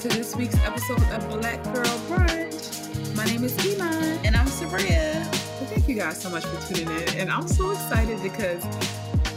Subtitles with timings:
[0.00, 3.14] to this week's episode of Black Girl Brunch.
[3.14, 4.18] My name is Iman.
[4.24, 5.16] And I'm Sabria.
[5.26, 7.18] Well, thank you guys so much for tuning in.
[7.18, 8.64] And I'm so excited because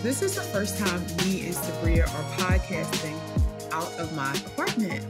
[0.02, 3.20] this is the first time me and Sabria are podcasting
[3.74, 5.06] out of my apartment.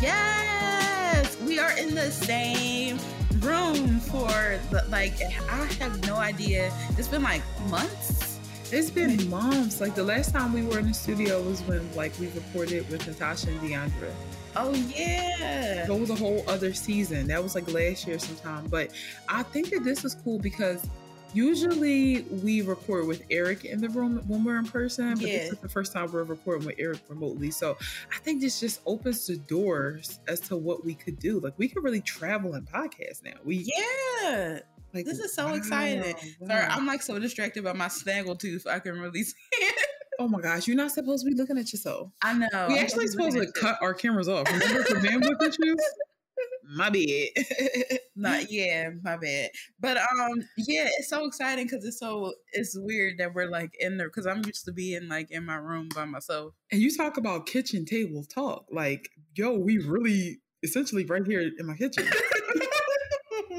[0.00, 2.96] Yes, we are in the same
[3.40, 4.28] room for
[4.70, 6.72] the, like I have no idea.
[6.90, 8.38] It's been like months.
[8.70, 9.80] It's been months.
[9.80, 13.04] Like the last time we were in the studio was when like we recorded with
[13.08, 14.12] Natasha and Deandra.
[14.56, 15.86] Oh yeah.
[15.86, 17.26] That was a whole other season.
[17.28, 18.66] That was like last year sometime.
[18.68, 18.90] But
[19.28, 20.86] I think that this is cool because
[21.34, 25.38] usually we record with Eric in the room when we're in person, but Yeah.
[25.38, 27.50] this is the first time we're recording with Eric remotely.
[27.50, 27.76] So
[28.14, 31.40] I think this just opens the doors as to what we could do.
[31.40, 33.32] Like we could really travel and podcast now.
[33.44, 34.58] We Yeah.
[34.92, 36.14] like This is so wow, exciting.
[36.40, 36.48] wow.
[36.48, 38.66] Sorry, I'm like so distracted by my snaggle tooth.
[38.66, 39.88] I can really see it.
[40.18, 42.10] Oh my gosh, you're not supposed to be looking at yourself.
[42.22, 42.48] I know.
[42.68, 44.50] we I'm actually supposed to cut our cameras off.
[44.50, 45.76] Remember for bandwidth issues?
[46.74, 47.28] My bad.
[48.16, 49.50] Not yeah, my bad.
[49.80, 53.96] But um, yeah, it's so exciting because it's so it's weird that we're like in
[53.96, 56.54] there because I'm used to being like in my room by myself.
[56.70, 58.66] And you talk about kitchen table talk.
[58.70, 62.06] Like, yo, we really essentially right here in my kitchen.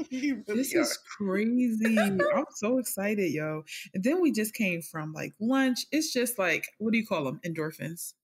[0.10, 0.80] Really this are.
[0.80, 1.98] is crazy.
[1.98, 3.64] I'm so excited, yo.
[3.94, 5.86] And then we just came from like lunch.
[5.92, 7.40] It's just like, what do you call them?
[7.46, 8.14] Endorphins.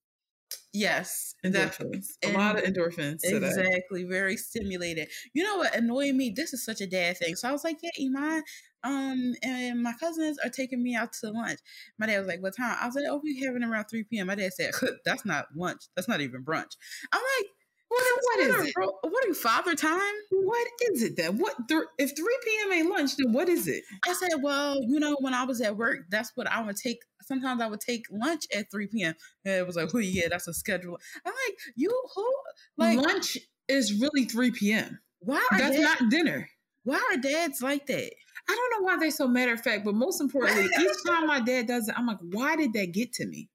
[0.72, 2.06] yes, that- Endorphins.
[2.24, 3.46] A lot of endorphins today.
[3.46, 5.08] Exactly, very stimulated.
[5.34, 6.32] You know what annoyed me?
[6.34, 7.36] This is such a dad thing.
[7.36, 8.42] So I was like, yeah, Iman,
[8.82, 11.58] um, and my cousins are taking me out to lunch.
[11.98, 12.76] My dad was like, what time?
[12.80, 14.28] I was like, oh, we having around 3 p.m.
[14.28, 14.72] My dad said,
[15.04, 15.82] that's not lunch.
[15.96, 16.76] That's not even brunch.
[17.12, 17.46] I'm like,
[17.90, 18.74] Well, then what is it?
[18.74, 20.00] Bro, what are you, father time?
[20.30, 21.38] What is it then?
[21.38, 22.72] What th- if 3 p.m.
[22.72, 23.82] ain't lunch, then what is it?
[24.06, 26.98] I said, well, you know, when I was at work, that's what I would take.
[27.22, 29.14] Sometimes I would take lunch at 3 p.m.
[29.44, 30.98] And it was like, oh, yeah, that's a schedule.
[31.26, 32.32] I'm like, you who?
[32.76, 35.00] Like, lunch is really 3 p.m.
[35.20, 36.48] why are That's dads, not dinner.
[36.84, 38.12] why are dads like that?
[38.48, 41.40] I don't know why they're so matter of fact, but most importantly, each time my
[41.40, 43.48] dad does it, I'm like, why did that get to me?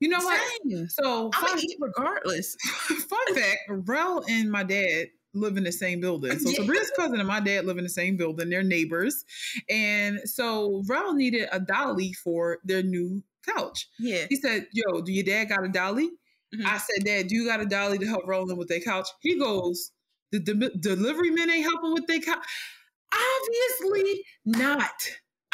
[0.00, 0.40] You know what?
[0.64, 0.88] Same.
[0.88, 2.56] So I'm fun, eat regardless.
[2.64, 6.38] fun fact, Rel and my dad live in the same building.
[6.38, 6.50] So.
[6.50, 8.48] Sabria's cousin and my dad live in the same building.
[8.50, 9.24] They're neighbors.
[9.68, 13.88] And so Rel needed a dolly for their new couch.
[13.98, 14.26] Yeah.
[14.28, 16.10] He said, Yo, do your dad got a dolly?
[16.54, 16.64] Mhm.
[16.64, 19.08] I said, Dad, do you got a dolly to help Roland with their couch?
[19.20, 19.92] He goes,
[20.32, 22.44] The de- delivery men ain't helping with their couch.
[23.12, 24.92] Obviously not.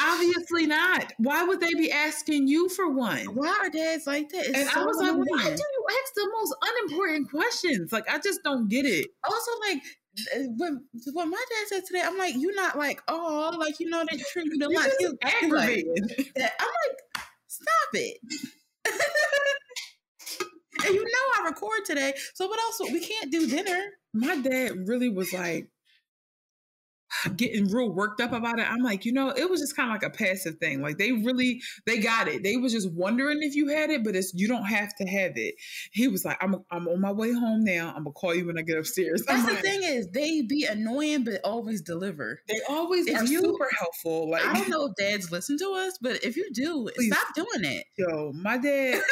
[0.05, 1.13] Obviously not.
[1.19, 3.25] Why would they be asking you for one?
[3.35, 4.47] Why are dads like that?
[4.47, 7.93] It's and I so was like, why do you ask the most unimportant questions?
[7.93, 9.09] Like, I just don't get it.
[9.25, 9.83] Also, like
[10.59, 14.05] when what my dad said today, I'm like, you're not like, oh, like you know
[14.11, 14.87] they treat you to lunch.
[14.87, 16.15] just You- you aggravated.
[16.37, 18.19] like, I'm like, stop it.
[20.85, 22.81] and you know I record today, so what else?
[22.93, 23.81] We can't do dinner.
[24.13, 25.69] My dad really was like
[27.37, 28.71] getting real worked up about it.
[28.71, 30.81] I'm like, you know, it was just kind of like a passive thing.
[30.83, 32.43] Like they really, they got it.
[32.43, 35.33] They was just wondering if you had it, but it's you don't have to have
[35.37, 35.55] it.
[35.93, 37.89] He was like, I'm I'm on my way home now.
[37.97, 39.23] I'm gonna call you when I get upstairs.
[39.29, 42.41] I'm That's the like, thing is they be annoying but always deliver.
[42.49, 44.31] They always If are you- super helpful.
[44.31, 47.13] Like, I don't know if dads listen to us, but if you do, Please.
[47.15, 47.85] stop doing it.
[47.97, 49.01] yo, my dad.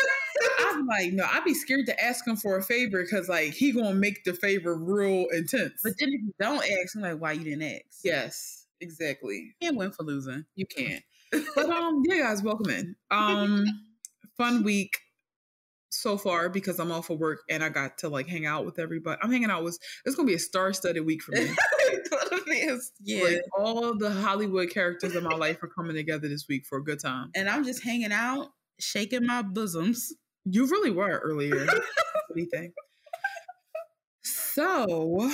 [0.61, 3.73] I'm like, no, I'd be scared to ask him for a favor because like he
[3.73, 5.81] gonna make the favor real intense.
[5.83, 8.05] But then if you don't ask, I'm like, why you didn't ask?
[8.05, 9.37] yes, exactly.
[9.37, 10.45] You can't win for losing.
[10.55, 11.03] You can't.
[11.55, 12.97] But um, yeah, guys, welcome in.
[13.12, 13.65] Um,
[14.37, 14.99] fun week
[15.91, 18.81] so far because I'm off of work and I got to like hang out with
[18.81, 19.21] everybody.
[19.22, 19.78] I'm hanging out with.
[20.05, 21.51] It's gonna be a star-studded week for me.
[23.05, 23.25] yeah.
[23.25, 26.84] Like all the Hollywood characters in my life are coming together this week for a
[26.84, 27.31] good time.
[27.34, 30.12] and I'm just hanging out, shaking my bosoms.
[30.45, 31.67] You really were earlier.
[31.67, 32.73] what do you think?
[34.23, 35.31] So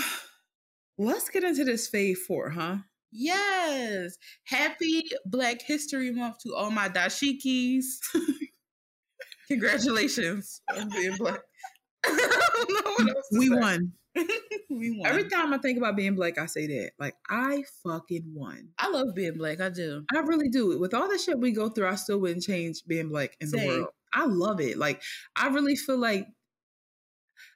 [0.99, 2.79] let's get into this fave four, huh?
[3.13, 4.17] Yes.
[4.45, 7.85] Happy Black History Month to all my dashikis.
[9.49, 11.41] Congratulations on being black.
[12.05, 13.55] I don't know what else to We say.
[13.55, 13.93] won.
[14.71, 15.07] we won.
[15.07, 16.93] Every time I think about being black, I say that.
[16.99, 18.71] Like, I fucking won.
[18.79, 19.61] I love being black.
[19.61, 20.05] I do.
[20.15, 20.79] I really do.
[20.79, 23.65] With all the shit we go through, I still wouldn't change being black in the
[23.67, 23.89] world.
[24.17, 24.79] I love it.
[24.79, 25.03] Like,
[25.37, 26.27] I really feel like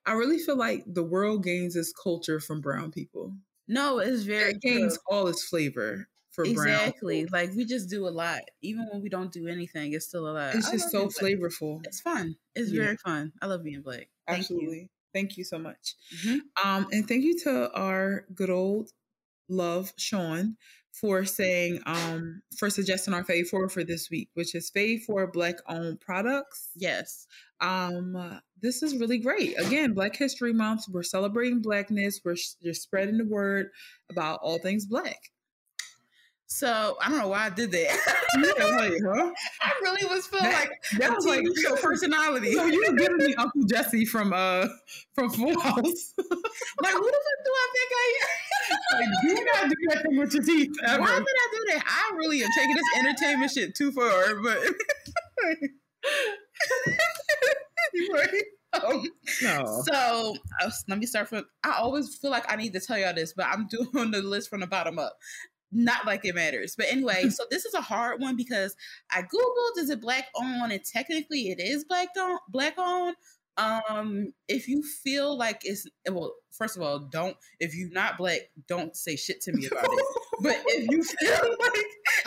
[0.06, 3.36] I really feel like the world gains its culture from brown people.
[3.68, 5.00] No, it's very It gains true.
[5.06, 6.92] all its flavor for brown.
[6.92, 7.26] Exactly.
[7.26, 8.40] Like we just do a lot.
[8.62, 10.56] Even when we don't do anything, it's still a lot.
[10.56, 11.80] It's I just so flavorful.
[11.84, 12.36] It's fun.
[12.54, 12.76] It's Yeah.
[12.76, 13.32] very fun.
[13.42, 14.08] I love being black.
[14.28, 14.90] Thank Absolutely.
[15.12, 15.96] Thank you so much.
[16.10, 16.18] You.
[16.36, 16.40] Mhm.
[16.64, 18.90] Um, and thank you to our good old
[19.48, 20.56] love, Sean,
[20.92, 25.26] for saying um for suggesting our fave four for this week, which is fave for
[25.30, 26.70] black owned products.
[26.76, 27.26] Yes.
[27.60, 29.58] Um, this is really great.
[29.58, 30.84] Again, Black History Month.
[30.90, 32.20] We're celebrating blackness.
[32.24, 33.68] We're just spreading the word
[34.10, 35.18] about all things black.
[36.52, 37.78] So I don't know why I did that.
[37.78, 39.32] yeah, huh?
[39.62, 42.52] I really was feeling That- like That was like show personality.
[42.54, 44.66] So you were giving me Uncle Jesse from uh
[45.14, 45.76] from Full House.
[46.18, 48.14] like who the fuck do I think I
[48.98, 51.00] like, do not do that thing with your teeth ever.
[51.00, 51.84] Why did I do that?
[51.86, 54.58] I really am taking this entertainment shit too far, but
[57.94, 58.42] anyway.
[58.72, 59.04] Um,
[59.42, 59.82] No.
[59.84, 61.44] so uh, let me start from.
[61.64, 64.50] I always feel like I need to tell y'all this, but I'm doing the list
[64.50, 65.16] from the bottom up.
[65.72, 67.28] Not like it matters, but anyway.
[67.30, 68.76] so this is a hard one because
[69.10, 72.40] I googled is it black owned, and technically it is black owned.
[72.48, 73.16] Black owned.
[73.56, 77.36] Um, if you feel like it's well, first of all, don't.
[77.58, 80.04] If you're not black, don't say shit to me about it.
[80.42, 81.86] But if you feel like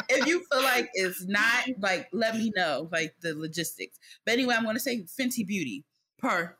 [0.09, 3.97] if you feel like it's not like let me know like the logistics.
[4.23, 5.83] But anyway, I'm gonna say Fenty Beauty.
[6.19, 6.55] Per.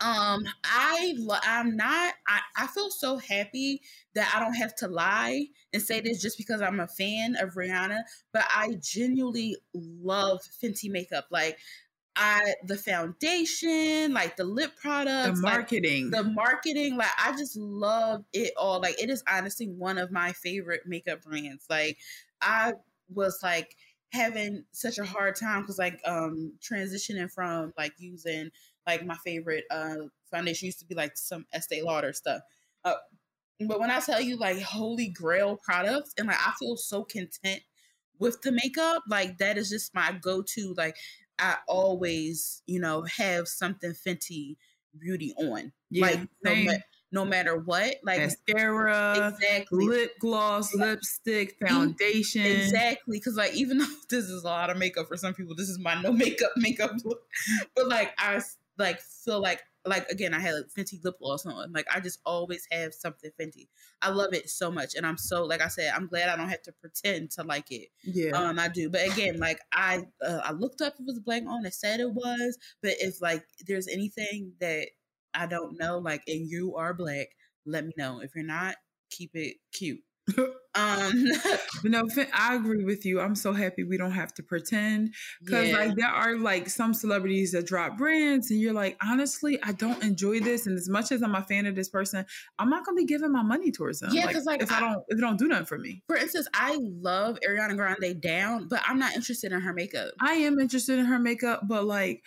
[0.00, 2.14] Um, I I'm not.
[2.28, 3.80] I I feel so happy
[4.14, 7.54] that I don't have to lie and say this just because I'm a fan of
[7.54, 8.00] Rihanna.
[8.32, 11.26] But I genuinely love Fenty makeup.
[11.30, 11.58] Like
[12.14, 16.10] I the foundation, like the lip The products, like, marketing.
[16.10, 20.32] the marketing like i just love it all like it is honestly one of my
[20.32, 21.98] favorite makeup brands like
[22.40, 22.72] i
[23.08, 23.76] was like
[24.12, 28.50] having such a hard time because like um transitioning from like using
[28.86, 29.96] like my favorite uh
[30.30, 32.40] foundation used to be like some estee lauder stuff
[32.84, 32.94] uh,
[33.66, 37.60] but when i tell you like holy grail products and like i feel so content
[38.18, 40.96] with the makeup like that is just my go-to like
[41.38, 44.56] i always you know have something fenty
[44.98, 46.06] beauty on yeah.
[46.06, 46.78] like no, ma-
[47.12, 52.44] no matter what like mascara, exactly lip gloss, lipstick, foundation.
[52.44, 55.68] exactly because like even though this is a lot of makeup for some people this
[55.68, 57.20] is my no makeup makeup look
[57.74, 58.40] but like i
[58.78, 61.72] like feel like like again i had like fenty lip gloss on.
[61.72, 63.68] Like i just always have something fenty.
[64.02, 66.48] I love it so much and i'm so like i said i'm glad i don't
[66.48, 67.88] have to pretend to like it.
[68.02, 68.32] Yeah.
[68.32, 68.90] um i do.
[68.90, 71.64] But again like i uh, i looked up if it was black on.
[71.64, 72.58] it said it was.
[72.82, 74.88] But if like there's anything that
[75.34, 77.28] i don't know like and you are black
[77.64, 78.20] let me know.
[78.20, 78.76] If you're not
[79.10, 80.00] keep it cute
[80.76, 81.24] um
[81.84, 83.20] no, I agree with you.
[83.20, 85.14] I'm so happy we don't have to pretend
[85.44, 85.76] because yeah.
[85.78, 90.02] like there are like some celebrities that drop brands, and you're like, honestly, I don't
[90.02, 90.66] enjoy this.
[90.66, 92.24] And as much as I'm a fan of this person,
[92.58, 94.10] I'm not gonna be giving my money towards them.
[94.12, 96.16] Yeah, 'cause, like, if I, I- don't, if it don't do nothing for me, for
[96.16, 100.58] instance i love ariana grande down but i'm not interested in her makeup I am
[100.58, 102.22] interested in her makeup, but like,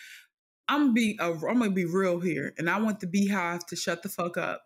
[0.67, 4.09] I'm be I'm gonna be real here, and I want the BeyHive to shut the
[4.09, 4.61] fuck up.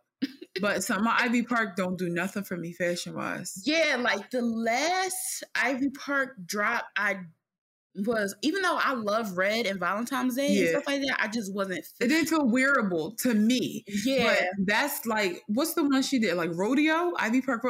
[0.62, 3.62] But some my Ivy Park don't do nothing for me fashion wise.
[3.66, 7.18] yeah like the last ivy park drop i
[8.08, 11.54] was even though i love red and valentine's day and stuff like that i just
[11.54, 13.84] wasn't It didn't feel wearable to me.
[14.04, 16.36] yeah But that's like, what's the one she did?
[16.36, 17.62] Like rodeo, Ivy Park.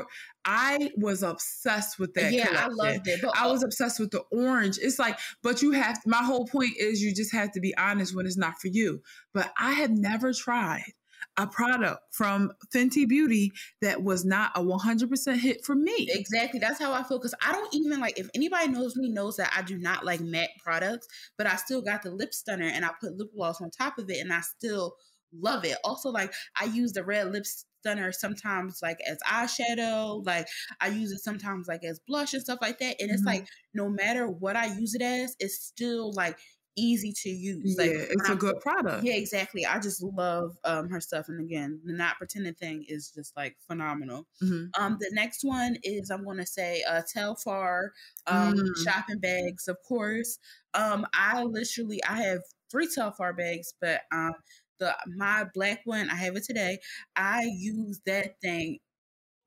[0.45, 2.31] I was obsessed with that.
[2.31, 4.77] yeah i loved it but I was obsessed with the orange.
[4.81, 5.99] It's like, but you have.
[6.05, 9.01] My whole point is, you just have to be honest when it's not for you.
[9.33, 10.93] But I have never tried
[11.37, 16.15] a product from Fenty Beauty that was not a 100% hit for me.
[16.15, 16.59] Exactly.
[16.59, 17.19] That's how I feel.
[17.19, 20.19] Cause I don't even like if anybody knows me knows that I do not like
[20.19, 21.07] matte products,
[21.37, 24.09] but I still got the lip stunner and I put lip gloss on top of
[24.09, 24.95] it and I still
[25.31, 25.77] love it.
[25.83, 30.45] Also, like I use the red lip stunner sometimes like as eyeshadow, like
[30.81, 32.97] I use it sometimes like as blush and stuff like that.
[32.99, 33.25] And it's Mhm.
[33.25, 36.37] like no matter what I use it as, it's still like
[36.75, 37.75] easy to use.
[37.75, 39.07] yeah, Like it's when a good product.
[39.07, 39.65] yeah, exactly.
[39.65, 43.57] I just love um her stuff, and again, the not pretending thing is just like
[43.67, 44.27] phenomenal.
[44.41, 44.73] Mhm.
[44.77, 47.89] Um, the next one is I'm going to say uh, Telfar
[48.27, 48.73] um, Mm.
[48.75, 50.39] shopping bags, of course.
[50.73, 54.33] Um, I literally I have three Telfar bags, but um,
[54.79, 56.79] the my black one I have it today.
[57.15, 58.79] I use that thing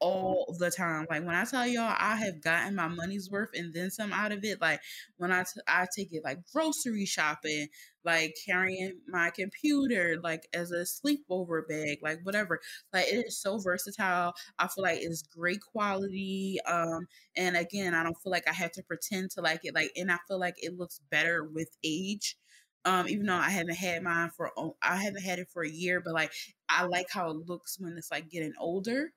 [0.01, 1.07] all the time.
[1.11, 4.33] Like when I tell y'all, I have gotten my money's worth and then some out
[4.33, 4.61] of it.
[4.61, 4.81] Like
[5.17, 7.69] when I t- I take it like grocery shopping,
[8.05, 12.61] like carrying my computer, like as a sleepover bag, like whatever.
[12.93, 14.35] Like it is so versatile.
[14.59, 16.59] I feel like it's great quality.
[16.67, 19.75] Um, and again, I don't feel like I have to pretend to like it.
[19.75, 22.37] Like, and I feel like it looks better with age.
[22.85, 26.01] Um, even though I haven't had mine for I haven't had it for a year,
[26.01, 26.31] but like
[26.69, 29.13] I like how it looks when it's like getting older.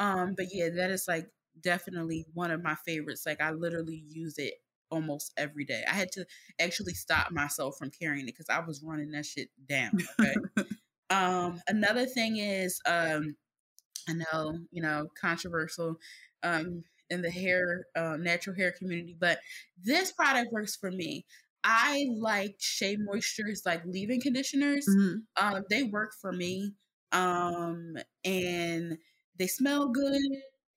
[0.00, 1.28] Um, but yeah, that is like
[1.60, 3.24] definitely one of my favorites.
[3.26, 4.54] Like I literally use it
[4.90, 5.84] almost every day.
[5.88, 6.26] I had to
[6.58, 9.92] actually stop myself from carrying it because I was running that shit down.
[10.18, 10.34] Okay.
[11.10, 13.36] um, another thing is, um,
[14.08, 15.96] I know, you know, controversial.
[16.42, 19.40] Um, in the hair uh, natural hair community, but
[19.82, 21.26] this product works for me.
[21.62, 24.86] I like Shea Moisture's like leave-in conditioners.
[24.88, 25.54] Mm-hmm.
[25.56, 26.72] Um, they work for me,
[27.12, 28.96] um, and
[29.40, 30.20] they smell good.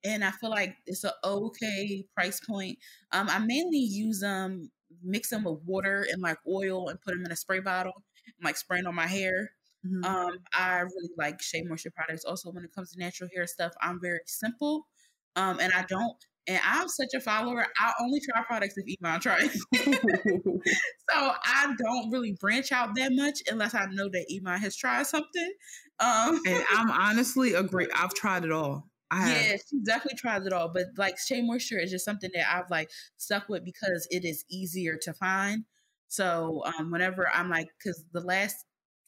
[0.05, 2.77] And I feel like it's an okay price point.
[3.11, 4.69] Um, I mainly use them,
[5.01, 7.93] mix them with water and like oil, and put them in a spray bottle,
[8.25, 9.51] and like spraying on my hair.
[9.85, 10.03] Mm-hmm.
[10.03, 12.25] Um, I really like Shea Moisture products.
[12.25, 14.87] Also, when it comes to natural hair stuff, I'm very simple.
[15.35, 17.65] Um, and I don't, and I'm such a follower.
[17.77, 19.53] I only try products if Iman tries.
[19.75, 25.07] so I don't really branch out that much unless I know that Iman has tried
[25.07, 25.53] something.
[25.99, 27.87] Um, and I'm honestly agree.
[27.95, 28.89] I've tried it all.
[29.09, 30.69] I yeah, she definitely tried it all.
[30.73, 34.43] But like Shea Moisture is just something that I've like stuck with because it is
[34.49, 35.63] easier to find.
[36.07, 38.55] So um, whenever I'm like, because the last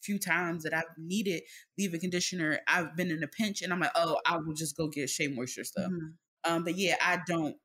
[0.04, 1.42] few times that I've needed
[1.78, 4.88] leave-in conditioner, I've been in a pinch and I'm like, oh, I will just go
[4.88, 5.92] get Shea Moisture stuff.
[5.92, 6.14] Mm-hmm.
[6.46, 7.56] Um, but yeah, I don't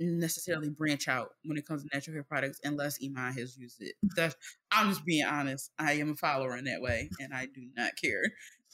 [0.00, 3.94] necessarily branch out when it comes to natural hair products unless Iman has used it.
[4.14, 4.36] That's,
[4.70, 5.70] I'm just being honest.
[5.78, 8.22] I am a follower in that way and I do not care.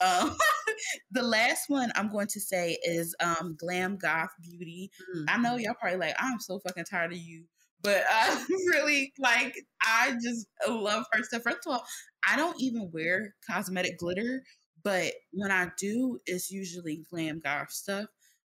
[0.01, 0.35] Um,
[1.11, 4.91] the last one I'm going to say is um, Glam Goth Beauty.
[5.15, 5.25] Mm-hmm.
[5.29, 7.45] I know y'all probably like, I'm so fucking tired of you
[7.85, 11.43] but I really like I just love her stuff.
[11.43, 11.85] First of all,
[12.27, 14.41] I don't even wear cosmetic glitter,
[14.83, 18.07] but when I do, it's usually glam goth stuff.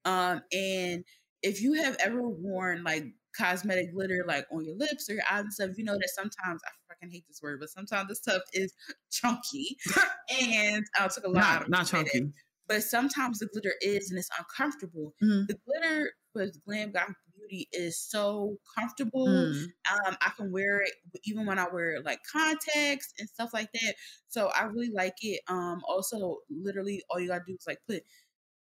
[0.05, 1.05] Um, and
[1.43, 3.05] if you have ever worn like
[3.37, 6.61] cosmetic glitter like on your lips or your eyes and stuff, you know that sometimes
[6.65, 8.73] I fucking hate this word, but sometimes this stuff is
[9.11, 9.77] chunky.
[10.41, 12.19] and I took a lot not, not chunky.
[12.19, 12.25] It,
[12.69, 15.15] but sometimes the glitter is and it's uncomfortable.
[15.23, 15.47] Mm-hmm.
[15.49, 19.27] The glitter with Glam Goth Beauty is so comfortable.
[19.27, 19.65] Mm.
[19.93, 20.93] Um, I can wear it
[21.25, 23.95] even when I wear like contacts and stuff like that.
[24.29, 25.41] So I really like it.
[25.49, 28.03] Um, also, literally, all you gotta do is like put.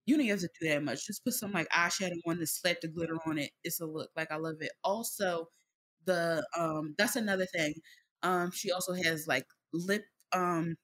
[0.07, 1.07] You don't have to do that much.
[1.07, 3.51] Just put some like eyeshadow on and slap the glitter on it.
[3.65, 4.11] It's a look.
[4.17, 4.73] Like I love it.
[4.85, 5.47] Also,
[6.07, 7.75] the um, that's another thing.
[8.23, 10.03] Um, she also has like lip
[10.33, 10.77] um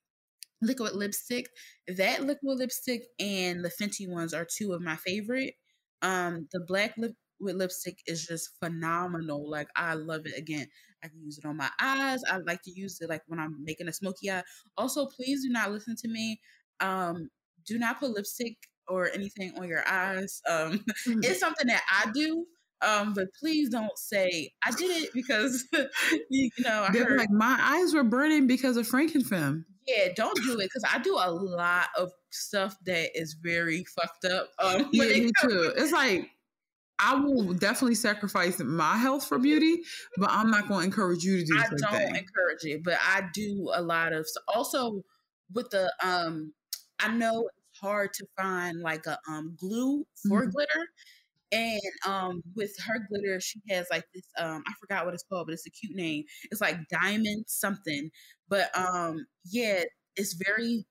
[0.62, 1.49] liquid lipstick.
[1.88, 5.54] That liquid lipstick and the Fenty ones are two of my favorite.
[6.02, 9.49] Um, the black lip with lipstick is just phenomenal.
[9.50, 10.37] Like I love it.
[10.38, 10.66] Again,
[11.04, 12.20] I can use it on my eyes.
[12.30, 14.42] I like to use it like when I'm making a smoky eye.
[14.76, 16.40] Also, please do not listen to me.
[16.80, 17.28] Um,
[17.66, 18.56] do not put lipstick
[18.88, 20.40] or anything on your eyes.
[20.49, 20.73] Um,
[21.07, 21.21] mm-hmm.
[21.23, 22.47] it's something that I do.
[22.83, 25.64] Um, but please don't say I did it because
[26.31, 29.64] you know I heard like my eyes were burning because of Frankenfemme.
[29.87, 34.26] Yeah, don't do it because I do a lot of stuff that is very fucked
[34.26, 34.50] up.
[34.59, 35.73] Um, yeah, me too.
[35.76, 36.28] It's like
[36.99, 39.78] I will definitely sacrifice my health for beauty,
[40.16, 41.59] but I'm not going to encourage you to do.
[41.59, 42.09] I don't thing.
[42.09, 44.26] encourage it, but I do a lot of.
[44.49, 45.02] Also,
[45.52, 46.52] with the um,
[46.99, 47.49] I know
[47.80, 50.50] hard to find like a um glue for mm-hmm.
[50.50, 50.87] glitter,
[51.52, 55.47] and um with her glitter she has like this um i forgot what it's called
[55.47, 58.11] but it's a cute name it's like diamond something
[58.49, 59.83] but um yeah
[60.16, 60.85] it's very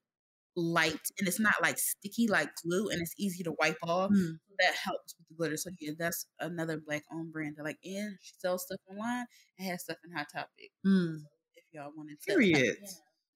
[0.56, 4.38] light and it's not like sticky like glue and it's easy to wipe off mm.
[4.58, 8.18] that helps with the glitter so yeah that's another black owned brand that like and
[8.22, 9.26] she sells stuff online
[9.60, 11.18] and has stuff in hot topic mm.
[11.18, 11.28] so
[11.58, 12.78] if y'all wanted to period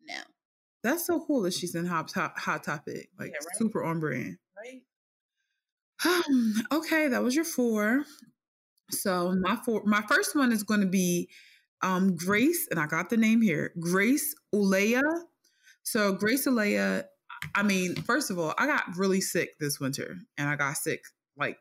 [0.07, 0.21] yeah,
[0.83, 3.57] that's so cool that she's in hot, hot, hot topic like yeah, right?
[3.57, 4.81] super on brand right
[6.71, 8.03] okay, that was your four.
[8.91, 11.29] So my four, my first one is going to be
[11.81, 15.01] um, Grace, and I got the name here, Grace Eleyae.
[15.83, 17.03] So Grace Eleyae.
[17.55, 21.01] I mean, first of all, I got really sick this winter, and I got sick
[21.37, 21.57] like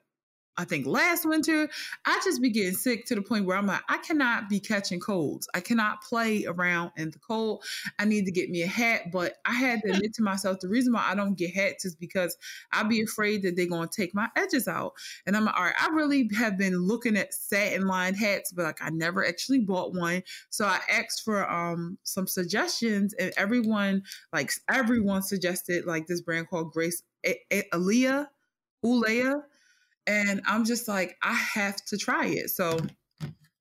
[0.59, 1.69] I think last winter,
[2.05, 4.99] I just be getting sick to the point where I'm like, I cannot be catching
[4.99, 5.49] colds.
[5.55, 7.63] I cannot play around in the cold.
[8.01, 9.13] I need to get me a hat.
[9.13, 11.95] But I had to admit to myself the reason why I don't get hats is
[11.95, 12.37] because
[12.73, 14.95] I'd be afraid that they're gonna take my edges out.
[15.27, 18.65] And I'm like, all right, I really have been looking at satin lined hats, but
[18.65, 20.25] like I never actually bought one.
[20.51, 26.49] So I asked for um some suggestions, and everyone, like everyone suggested like this brand
[26.49, 28.27] called Grace Aliyah
[28.85, 29.43] Eleyae
[30.09, 32.51] and I'm just like, I have to try it.
[32.51, 32.79] So,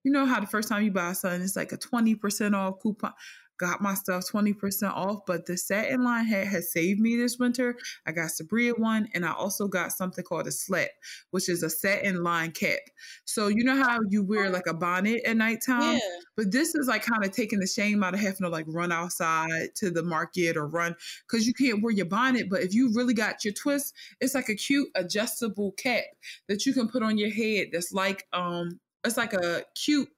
[0.03, 3.13] you know how the first time you buy something, it's like a 20% off coupon
[3.57, 5.19] got my stuff 20% off.
[5.25, 7.75] But the satin line hat has saved me this winter.
[8.05, 10.89] I got Sabria one, and I also got something called a slap,
[11.31, 12.79] which is a satin line cap.
[13.25, 15.95] So you know how you wear like a bonnet at nighttime?
[15.95, 16.16] Yeah.
[16.37, 18.91] But this is like kind of taking the shame out of having to like run
[18.91, 20.95] outside to the market or run
[21.27, 22.49] because you can't wear your bonnet.
[22.49, 26.05] But if you really got your twist, it's like a cute adjustable cap
[26.47, 30.09] that you can put on your head that's like um it's like a cute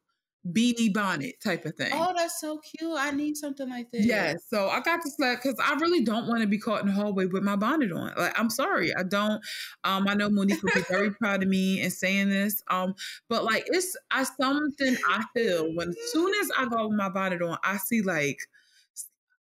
[0.53, 1.91] beanie bonnet type of thing.
[1.93, 2.95] Oh, that's so cute.
[2.97, 4.01] I need something like that.
[4.01, 6.87] Yeah, so I got this like because I really don't want to be caught in
[6.87, 8.13] the hallway with my bonnet on.
[8.17, 9.41] Like, I'm sorry, I don't.
[9.83, 12.61] Um, I know Monique would be very proud of me in saying this.
[12.69, 12.95] Um,
[13.27, 17.09] but like it's I something I feel when as soon as I go with my
[17.09, 18.39] bonnet on, I see like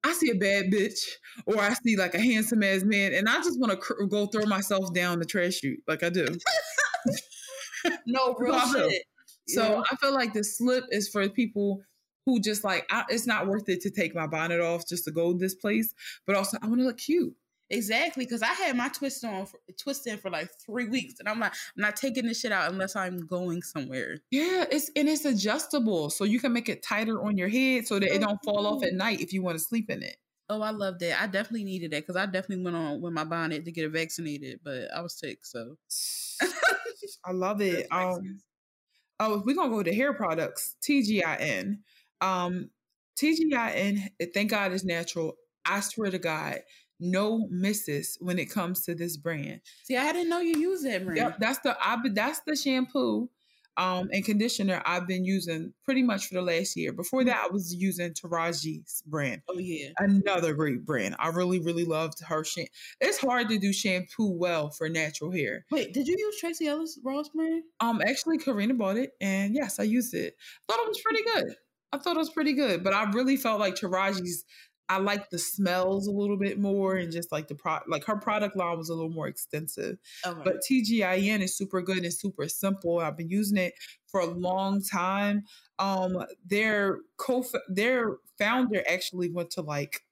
[0.04, 1.00] I see a bad bitch
[1.46, 4.26] or I see like a handsome ass man, and I just want to cr- go
[4.26, 6.26] throw myself down the trash chute like I do.
[8.06, 9.02] no real shit.
[9.48, 9.82] So yeah.
[9.90, 11.82] I feel like the slip is for people
[12.24, 15.10] who just like I, it's not worth it to take my bonnet off just to
[15.12, 15.94] go this place,
[16.26, 17.34] but also I want to look cute.
[17.68, 21.28] Exactly, because I had my twist on for, twist in for like three weeks, and
[21.28, 24.18] I'm like, I'm not taking this shit out unless I'm going somewhere.
[24.30, 27.98] Yeah, it's and it's adjustable, so you can make it tighter on your head so
[27.98, 30.16] that it don't fall off at night if you want to sleep in it.
[30.48, 31.20] Oh, I love that.
[31.20, 33.90] I definitely needed that because I definitely went on with my bonnet to get it
[33.90, 35.76] vaccinated, but I was sick, so
[37.24, 37.88] I love it.
[37.90, 38.38] Um,
[39.20, 40.76] oh, if we're gonna go to hair products.
[40.82, 41.78] TGIN.
[42.20, 42.70] Um,
[43.18, 44.08] TGIN.
[44.34, 45.34] Thank God is natural.
[45.64, 46.60] I swear to God,
[47.00, 49.60] no misses when it comes to this brand.
[49.84, 51.18] See, I didn't know you use that brand.
[51.18, 53.28] Yep, that's the I that's the shampoo
[53.76, 56.92] um and conditioner I've been using pretty much for the last year.
[56.92, 59.42] Before that, I was using Taraji's brand.
[59.48, 61.16] Oh yeah, another great brand.
[61.18, 62.70] I really really loved her shampoo.
[63.00, 65.64] It's hard to do shampoo well for natural hair.
[65.70, 67.64] Wait, did you use Tracee Ellis Ross brand?
[67.80, 70.34] Um, actually, Karina bought it, and yes, I used it.
[70.68, 71.56] Thought it was pretty good.
[71.92, 74.44] I thought it was pretty good, but I really felt like Taraji's
[74.88, 78.16] I like the smells a little bit more and just like the pro like her
[78.16, 79.98] product line was a little more extensive.
[80.24, 80.40] Okay.
[80.44, 83.00] But TGIN is super good and super simple.
[83.00, 83.74] I've been using it
[84.06, 85.44] for a long time.
[85.78, 90.02] Um their co their founder actually went to like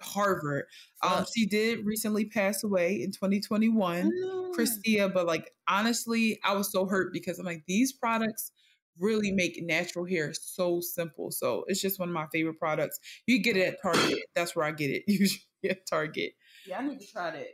[0.00, 0.64] Harvard.
[1.02, 4.10] Um, she did recently pass away in 2021,
[4.54, 5.10] Chris-Tia.
[5.10, 8.52] But like honestly, I was so hurt because I'm like these products
[9.00, 11.30] really make natural hair so simple.
[11.30, 13.00] So it's just one of my favorite products.
[13.26, 14.18] You get it at Target.
[14.34, 16.32] That's where I get it usually at Target.
[16.66, 17.46] Yeah, I need to try that.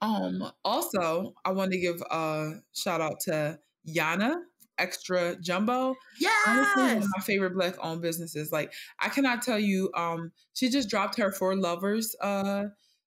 [0.00, 0.50] Um.
[0.64, 4.36] Also, I want to give a shout out to Yana
[4.78, 5.94] Extra Jumbo.
[6.20, 6.30] Yeah,
[6.76, 8.52] one of my favorite black owned businesses.
[8.52, 9.90] Like I cannot tell you.
[9.94, 12.64] Um, she just dropped her Four lovers uh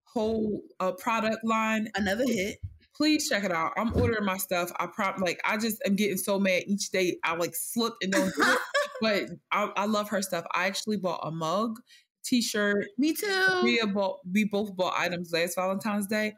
[0.03, 1.89] whole uh product line.
[1.95, 2.57] Another hit
[2.95, 3.73] please check it out.
[3.77, 4.71] I'm ordering my stuff.
[4.79, 7.17] I prop like I just am getting so mad each day.
[7.23, 8.59] I like slip and don't do it.
[9.01, 10.45] but I, I, love her stuff.
[10.53, 11.79] I actually bought a mug,
[12.23, 12.87] t-shirt.
[12.97, 13.61] Me too.
[13.63, 16.33] We bought we both bought items last Valentine's Day.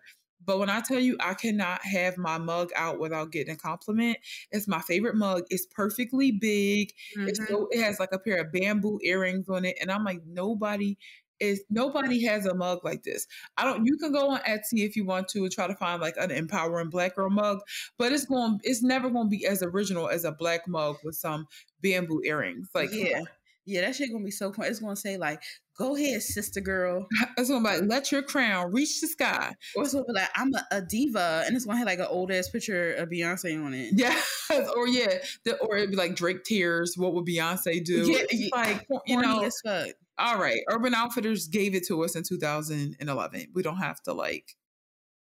[0.46, 4.18] But when I tell you I cannot have my mug out without getting a compliment,
[4.52, 5.44] it's my favorite mug.
[5.50, 6.92] It's perfectly big.
[7.18, 7.30] Mm-hmm.
[7.30, 9.78] It's so, it has like a pair of bamboo earrings on it.
[9.82, 10.98] And I'm like, nobody
[11.40, 13.28] is nobody has a mug like this.
[13.58, 16.02] I don't you can go on Etsy if you want to and try to find
[16.02, 17.60] like an empowering black girl mug,
[17.98, 21.16] but it's going it's never going to be as original as a black mug with
[21.16, 21.48] some
[21.82, 22.70] bamboo earrings.
[22.74, 23.22] Like yeah.
[23.68, 24.64] Yeah, that shit gonna be so cool.
[24.66, 25.42] It's gonna say like,
[25.76, 29.84] "Go ahead, sister girl." It's gonna be like, "Let your crown reach the sky." Or
[29.84, 32.32] it's gonna be like, "I'm a, a diva," and it's gonna have like an old
[32.32, 33.94] ass picture of Beyonce on it.
[33.98, 34.16] Yeah,
[34.76, 36.94] or yeah, the, or it'd be like Drake tears.
[36.96, 38.06] What would Beyonce do?
[38.06, 42.16] Yeah, it's like you know, as fuck all right, Urban Outfitters gave it to us
[42.16, 43.48] in 2011.
[43.54, 44.56] We don't have to like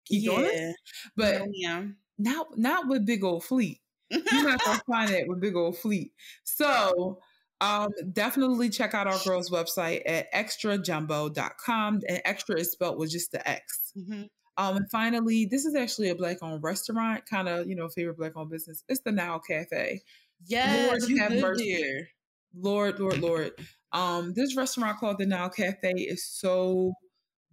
[0.06, 0.30] keep yeah.
[0.30, 0.74] going.
[1.16, 1.84] But yeah.
[2.18, 3.80] not not with big old fleet.
[4.10, 6.12] You're not gonna find it with big old fleet.
[6.44, 7.20] So
[7.60, 12.00] um, definitely check out our girls' website at extrajumbo.com.
[12.08, 13.92] And extra is spelled with just the X.
[13.96, 14.22] Mm-hmm.
[14.56, 18.16] Um, and finally, this is actually a black owned restaurant, kind of, you know, favorite
[18.16, 18.82] black owned business.
[18.88, 20.02] It's the Now Cafe.
[20.46, 22.06] Yes, Lord you have mercy.
[22.54, 23.52] Lord, Lord, Lord.
[23.92, 26.92] Um, this restaurant called the Now Cafe is so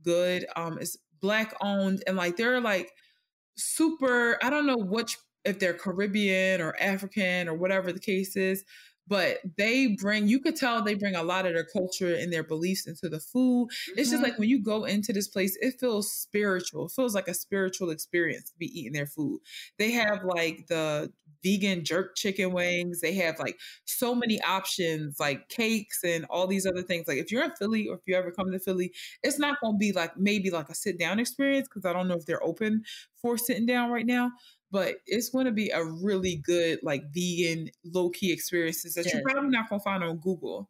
[0.04, 0.46] good.
[0.56, 2.92] Um, it's black owned and like they're like
[3.58, 4.38] super.
[4.44, 8.64] I don't know which if they're Caribbean or African or whatever the case is,
[9.08, 12.44] but they bring you could tell they bring a lot of their culture and their
[12.44, 14.00] beliefs into the food mm-hmm.
[14.00, 14.32] it's just mm-hmm.
[14.32, 17.90] like when you go into this place it feels spiritual it feels like a spiritual
[17.90, 19.40] experience to be eating their food
[19.78, 21.12] they have like the
[21.46, 26.66] vegan jerk chicken wings they have like so many options like cakes and all these
[26.66, 29.38] other things like if you're in philly or if you ever come to philly it's
[29.38, 32.16] not going to be like maybe like a sit down experience because i don't know
[32.16, 32.84] if they're open
[33.22, 34.32] for sitting down right now
[34.76, 39.14] but it's going to be a really good like vegan low key experiences that yes.
[39.14, 40.70] you're probably not going to find on Google.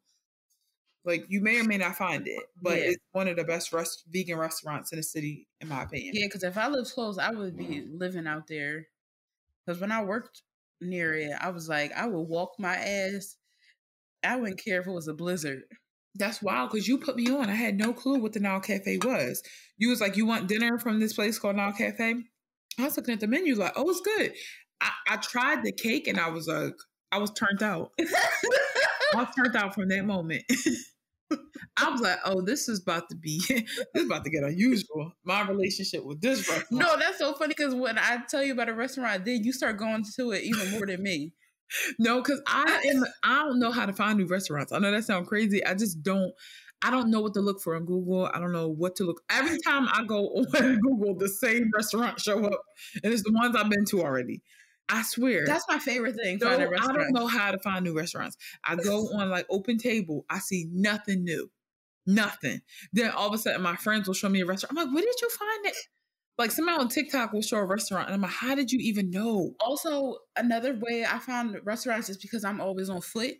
[1.03, 2.85] Like you may or may not find it, but yeah.
[2.85, 6.13] it's one of the best rest- vegan restaurants in the city, in my opinion.
[6.15, 8.87] Yeah, because if I lived close, I would be living out there.
[9.65, 10.43] Because when I worked
[10.85, 13.35] near it, I was like, I would walk my ass.
[14.23, 15.63] I wouldn't care if it was a blizzard.
[16.15, 17.49] That's wild because you put me on.
[17.49, 19.43] I had no clue what the Now Cafe was.
[19.77, 22.15] You was like, you want dinner from this place called Now Cafe?
[22.79, 24.33] I was looking at the menu like, oh, it's good.
[24.81, 26.73] I, I tried the cake and I was like,
[27.11, 27.91] I was turned out.
[27.99, 30.43] I was turned out from that moment.
[31.77, 35.11] I was like, oh, this is about to be this is about to get unusual.
[35.23, 36.71] My relationship with this restaurant.
[36.71, 39.77] No, that's so funny because when I tell you about a restaurant, then you start
[39.77, 41.33] going to it even more than me.
[41.97, 44.71] No, because I am I don't know how to find new restaurants.
[44.71, 45.65] I know that sounds crazy.
[45.65, 46.31] I just don't
[46.81, 48.29] I don't know what to look for on Google.
[48.31, 49.21] I don't know what to look.
[49.31, 52.61] Every time I go on Google, the same restaurant show up,
[53.03, 54.43] and it's the ones I've been to already.
[54.89, 55.45] I swear.
[55.45, 56.39] That's my favorite thing.
[56.39, 58.37] So I don't know how to find new restaurants.
[58.63, 60.25] I go on like Open Table.
[60.29, 61.49] I see nothing new,
[62.05, 62.61] nothing.
[62.93, 64.77] Then all of a sudden, my friends will show me a restaurant.
[64.77, 65.77] I'm like, where did you find it?
[66.37, 69.09] Like somebody on TikTok will show a restaurant, and I'm like, how did you even
[69.09, 69.53] know?
[69.59, 73.35] Also, another way I found restaurants is because I'm always on foot.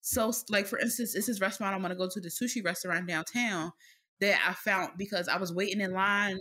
[0.00, 3.72] So, like for instance, it's this restaurant I'm gonna go to the sushi restaurant downtown
[4.20, 6.38] that I found because I was waiting in line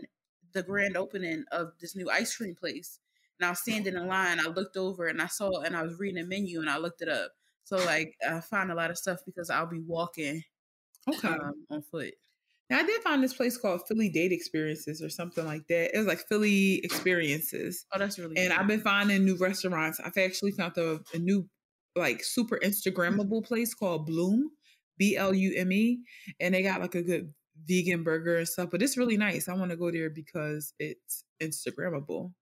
[0.54, 3.00] the grand opening of this new ice cream place.
[3.40, 5.98] And I was standing in line, I looked over and I saw and I was
[5.98, 7.32] reading a menu and I looked it up.
[7.64, 10.44] So like I found a lot of stuff because I'll be walking
[11.08, 11.28] okay.
[11.28, 12.16] Um, on foot.
[12.70, 15.96] Now I did find this place called Philly Date Experiences or something like that.
[15.96, 17.86] It was like Philly Experiences.
[17.94, 18.38] Oh, that's really.
[18.38, 18.60] And cool.
[18.60, 20.00] I've been finding new restaurants.
[20.00, 21.48] I've actually found a, a new
[21.96, 24.52] like super Instagrammable place called Blume,
[24.98, 26.00] B L U M E,
[26.40, 27.34] and they got like a good
[27.66, 28.70] vegan burger and stuff.
[28.72, 29.48] But it's really nice.
[29.48, 32.34] I want to go there because it's Instagrammable.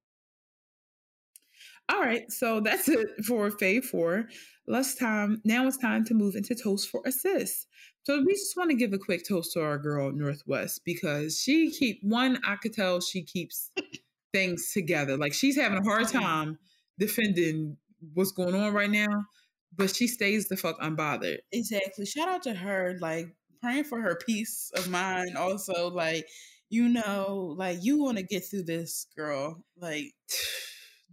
[1.89, 4.27] All right, so that's it for Fave Four.
[4.67, 5.65] Let's time now.
[5.67, 7.67] It's time to move into toast for assist.
[8.03, 11.39] So we just want to give a quick toast to our girl North West because
[11.39, 12.39] she keep one.
[12.45, 13.71] I could tell she keeps
[14.33, 15.15] things together.
[15.15, 16.59] Like she's having a hard time
[16.99, 17.77] defending
[18.13, 19.25] what's going on right now,
[19.73, 21.37] but she stays the fuck unbothered.
[21.53, 22.05] Exactly.
[22.05, 23.27] Shout out to her, like
[23.61, 25.37] praying for her peace of mind.
[25.37, 26.27] Also, like
[26.69, 29.63] you know, like you want to get through this, girl.
[29.79, 30.11] Like,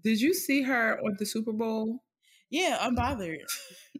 [0.04, 2.00] did you see her on the Super Bowl?
[2.50, 3.38] Yeah, unbothered.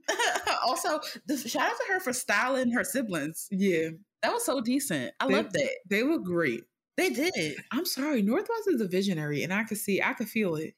[0.67, 3.49] also, the, shout out to her for styling her siblings.
[3.51, 3.89] Yeah,
[4.23, 5.13] that was so decent.
[5.19, 5.71] I love that.
[5.89, 6.63] They look great.
[6.97, 7.57] They did.
[7.73, 10.75] I'm sorry, North West is a visionary, and I could see, I could feel it.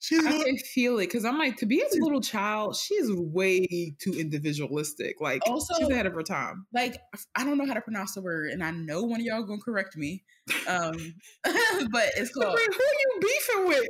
[0.00, 2.76] She's I can feel it because I'm like to be a little child.
[2.76, 5.20] She's way too individualistic.
[5.20, 6.66] Like also, she's ahead of her time.
[6.72, 6.98] Like
[7.34, 9.60] I don't know how to pronounce the word, and I know one of y'all gonna
[9.60, 10.22] correct me.
[10.68, 10.92] Um,
[11.44, 12.54] but it's called.
[12.54, 13.88] Wait, who are you beefing with?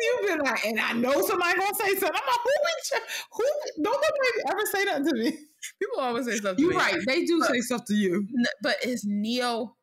[0.00, 2.08] You've been like, and I know somebody gonna say something.
[2.14, 2.98] I'm like, who?
[3.34, 3.44] Who?
[3.84, 5.38] Don't nobody ever say that to me.
[5.78, 6.64] People always say something.
[6.64, 6.96] You're right.
[7.06, 8.26] They do but, say stuff to you.
[8.62, 9.76] But it's neo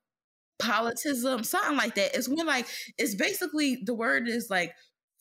[0.60, 2.15] politism, something like that.
[2.15, 2.67] It's when like
[2.98, 4.74] it's basically the word is like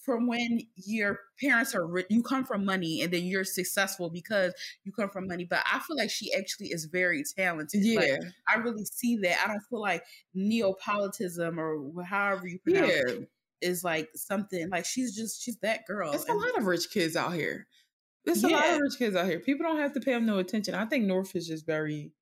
[0.07, 4.55] from when your parents are rich, you come from money and then you're successful because
[4.85, 5.45] you come from money.
[5.45, 7.85] But I feel like she actually is very talented.
[7.85, 8.01] Yeah.
[8.01, 9.39] Like, I really see that.
[9.45, 13.15] I don't feel like neopolitism or however you pronounce yeah.
[13.15, 13.29] it
[13.61, 16.13] is like something like she's just she's that girl.
[16.13, 17.67] There's and, a lot of rich kids out here.
[18.25, 18.49] There's yeah.
[18.49, 19.41] a lot of rich kids out here.
[19.41, 20.75] People don't have to pay them no attention.
[20.75, 22.13] I think North is just very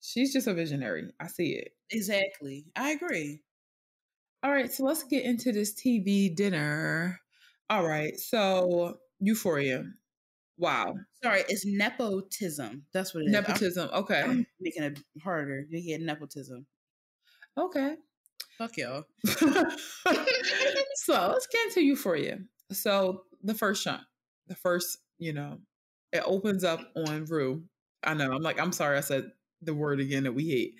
[0.00, 1.10] she's just a visionary.
[1.20, 1.72] I see it.
[1.90, 2.66] Exactly.
[2.76, 3.42] I agree.
[4.42, 7.20] All right, so let's get into this TV dinner.
[7.68, 9.84] All right, so Euphoria.
[10.56, 10.94] Wow.
[11.22, 12.84] Sorry, it's nepotism.
[12.92, 13.88] That's what it nepotism.
[13.92, 14.22] I'm, okay.
[14.22, 15.64] I'm making it harder.
[15.68, 16.66] You get nepotism.
[17.58, 17.96] Okay.
[18.58, 19.04] Fuck y'all.
[19.24, 19.38] so
[21.28, 22.38] let's get into Euphoria.
[22.72, 24.00] So the first shot,
[24.48, 25.58] the first, you know,
[26.12, 27.62] it opens up on Rue.
[28.04, 28.32] I know.
[28.32, 29.30] I'm like, I'm sorry I said
[29.62, 30.74] the word again that we hate.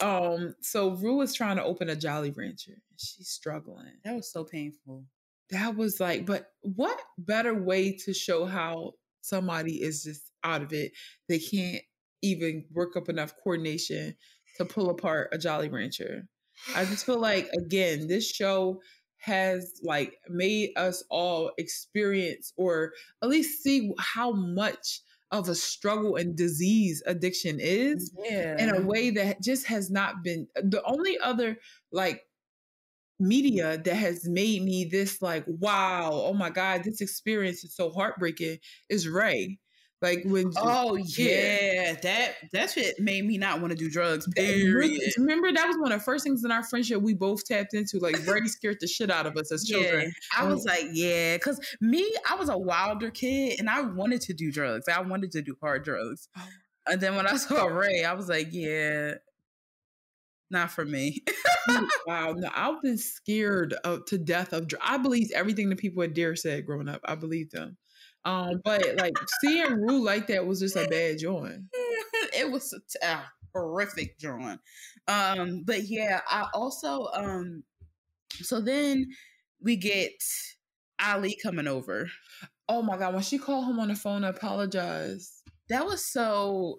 [0.00, 2.72] Um, so Rue is trying to open a Jolly Rancher.
[2.72, 3.92] And she's struggling.
[4.04, 5.04] That was so painful.
[5.50, 10.72] That was like, but what better way to show how somebody is just out of
[10.72, 10.92] it?
[11.28, 11.82] They can't
[12.22, 14.16] even work up enough coordination
[14.56, 16.26] to pull apart a Jolly Rancher.
[16.74, 18.80] I just feel like again, this show
[19.18, 26.16] has like made us all experience or at least see how much of a struggle
[26.16, 28.56] and disease addiction is yeah.
[28.58, 31.56] in a way that just has not been uh, the only other
[31.90, 32.22] like
[33.18, 37.90] media that has made me this like wow oh my god this experience is so
[37.90, 38.58] heartbreaking
[38.88, 39.58] is ray
[40.02, 44.28] like when oh yeah, that that's what made me not want to do drugs.
[44.34, 45.00] Period.
[45.16, 47.98] Remember that was one of the first things in our friendship we both tapped into.
[47.98, 50.04] Like Brady scared the shit out of us as children.
[50.04, 50.40] Yeah.
[50.40, 54.20] I um was like, yeah, because me, I was a wilder kid and I wanted
[54.22, 54.86] to do drugs.
[54.86, 56.28] I wanted to do hard drugs.
[56.36, 56.42] Oh.
[56.88, 59.14] And then when I saw Ray, I was like, yeah,
[60.50, 61.24] not for me.
[62.06, 64.68] wow, no, I've been scared of, to death of.
[64.68, 67.00] Drugs I believe everything the people at Dare said growing up.
[67.04, 67.78] I believed them.
[68.26, 71.62] Um, but like seeing Rue like that was just a bad joint.
[72.36, 74.60] it was a, a horrific joint.
[75.06, 77.62] Um, but yeah, I also um
[78.30, 79.06] so then
[79.62, 80.10] we get
[81.00, 82.08] Ali coming over.
[82.68, 85.42] Oh my god, when she called him on the phone to apologize.
[85.68, 86.78] That was so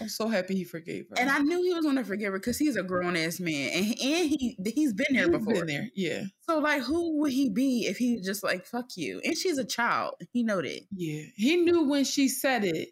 [0.00, 1.16] I'm so happy he forgave her.
[1.18, 3.70] and I knew he was gonna forgive her because he's a grown ass man.
[3.74, 5.54] And, and he he's been there He's before.
[5.54, 5.88] been there.
[5.94, 6.22] Yeah.
[6.48, 9.20] So like who would he be if he just like fuck you?
[9.24, 10.14] And she's a child.
[10.32, 10.80] He know that.
[10.94, 11.22] Yeah.
[11.36, 12.90] He knew when she said it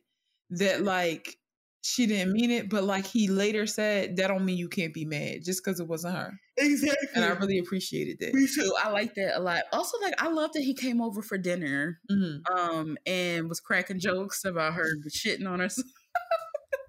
[0.50, 1.36] that like
[1.82, 5.04] she didn't mean it, but like he later said, that don't mean you can't be
[5.04, 6.32] mad just because it wasn't her.
[6.56, 7.08] Exactly.
[7.14, 8.34] And I really appreciated that.
[8.34, 8.72] Me too.
[8.82, 9.62] I like that a lot.
[9.72, 12.40] Also, like I love that he came over for dinner, Mhm.
[12.50, 15.68] um, and was cracking jokes about her shitting on her.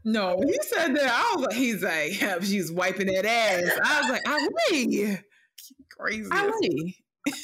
[0.05, 3.79] No, he said that, I was like, he's like, yeah, she's wiping that ass.
[3.83, 5.19] I was like, I Ali,
[5.97, 6.29] Crazy.
[6.31, 6.97] I Ali.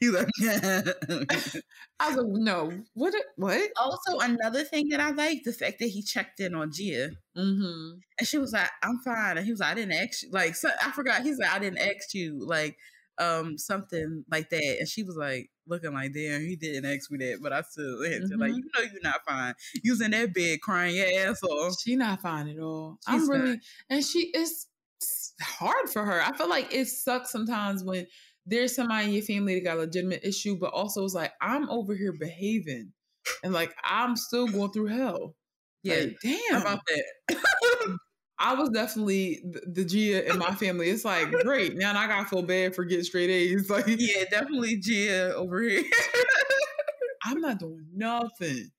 [0.00, 0.26] He's like,
[2.00, 3.14] I was like, no, what?
[3.36, 3.70] What?
[3.76, 7.98] also another thing that I like the fact that he checked in on Gia, Mm-hmm.
[8.18, 10.56] and she was like, "I'm fine," and he was like, "I didn't ask you." Like,
[10.56, 11.22] so, I forgot.
[11.22, 12.76] He's like, "I didn't ask you." Like,
[13.18, 17.18] um, something like that, and she was like, looking like, "Damn, he didn't ask me
[17.18, 19.54] that," but I still had to like, you know, you're not fine.
[19.82, 21.74] Using that bed crying your ass off.
[21.80, 22.98] She not fine at all.
[23.08, 23.58] She's I'm really, not.
[23.90, 24.66] and she is
[25.00, 26.20] it's hard for her.
[26.20, 28.06] I feel like it sucks sometimes when
[28.46, 31.68] there's somebody in your family that got a legitimate issue, but also it's like I'm
[31.70, 32.92] over here behaving,
[33.44, 35.36] and like I'm still going through hell.
[35.84, 36.40] Yeah, Like, damn.
[36.50, 36.80] how about
[37.28, 37.36] that?
[38.40, 40.90] I was definitely the, the Gia in my family.
[40.90, 41.98] It's like great now.
[41.98, 43.68] I gotta feel bad for getting straight A's.
[43.70, 45.84] Like yeah, definitely Gia over here.
[47.24, 48.70] I'm not doing nothing.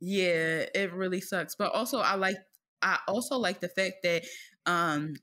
[0.00, 1.54] yeah, it really sucks.
[1.54, 2.36] But also, I like,
[2.82, 4.24] I also like the fact that,
[4.66, 5.14] um,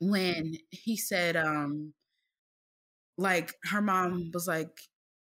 [0.00, 1.94] when he said, um,
[3.16, 4.70] like her mom was like,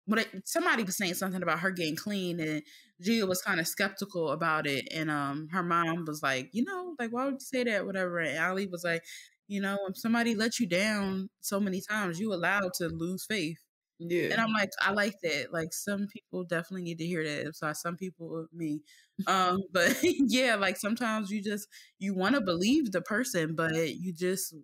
[0.06, 2.62] when it, somebody was saying something about her getting clean, and
[3.02, 6.96] Gia was kind of skeptical about it, and um, her mom was like, you know,
[7.00, 8.20] like why would you say that, whatever.
[8.20, 9.04] And Ali was like,
[9.48, 13.58] you know, when somebody let you down so many times, you allowed to lose faith.
[14.00, 15.54] Yeah, And I'm like, I like that.
[15.54, 17.56] Like some people definitely need to hear that.
[17.56, 18.82] So some people, me,
[19.28, 21.68] um, but yeah, like sometimes you just
[22.00, 24.56] you want to believe the person, but you just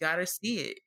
[0.00, 0.78] gotta see it.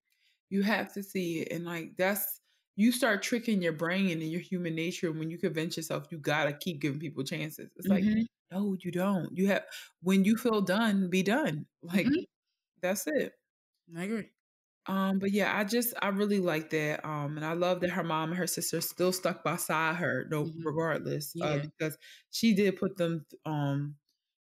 [0.49, 2.41] you have to see it, and like that's
[2.75, 6.53] you start tricking your brain and your human nature when you convince yourself you gotta
[6.53, 7.71] keep giving people chances.
[7.75, 8.25] It's like Mhm.
[8.51, 9.35] no, you don't.
[9.37, 9.65] You have
[10.01, 11.67] when you feel done, be done.
[11.81, 12.25] Like Mhm.
[12.81, 13.33] that's it.
[13.95, 14.31] I agree.
[14.87, 17.03] Um, but yeah, I just I really like that.
[17.03, 20.45] Um, and I love that her mom and her sister still stuck beside her, no,
[20.45, 20.63] Mhm.
[20.63, 21.97] regardless, uh, because
[22.31, 23.25] she did put them.
[23.45, 23.97] Um,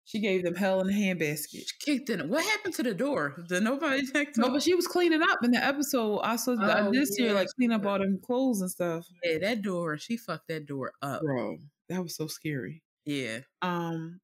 [0.08, 1.50] she gave them hell in the handbasket.
[1.50, 2.30] She kicked in.
[2.30, 3.36] What happened to the door?
[3.46, 4.28] Did nobody check?
[4.38, 6.20] No, but she was cleaning up in the episode.
[6.20, 9.06] I saw Oh, her yeah, like she clean up all them clothes and stuff.
[9.22, 9.98] yeah, that door.
[9.98, 11.20] She fucked that door up.
[11.20, 11.58] Bro,
[11.90, 12.82] that was so scary.
[13.04, 13.40] Yeah.
[13.60, 14.20] Um,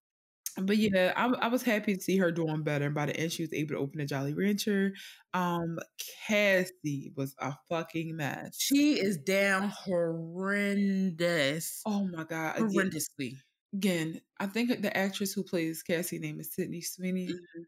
[0.57, 2.89] but yeah, I, I was happy to see her doing better.
[2.89, 4.93] By the end, she was able to open a Jolly Rancher.
[5.35, 5.79] Um,
[6.27, 8.57] Cassie was a fucking mess.
[8.59, 11.83] She is down horrendous.
[11.85, 12.57] Oh my god!
[12.57, 13.35] Horrendously.
[13.75, 17.29] Again, I think the actress who plays Cassie name is Sydney Sweeney.
[17.29, 17.67] Mhm.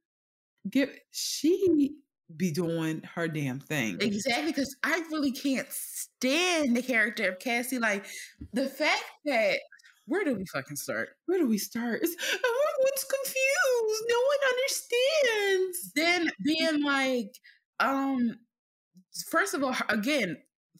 [0.71, 1.97] Get she
[2.37, 3.99] be doing her damn thing.
[4.01, 7.79] Exactly, because I really can't stand the character of Cassie.
[7.79, 8.07] Like
[8.53, 9.61] the fact that
[10.07, 11.11] where do we fucking start?
[11.27, 12.01] Where do we start?
[12.03, 14.05] It's, everyone's confused.
[14.09, 15.93] No one understands.
[15.95, 17.39] Then being like,
[17.81, 18.39] um,
[19.29, 20.37] first of all, again,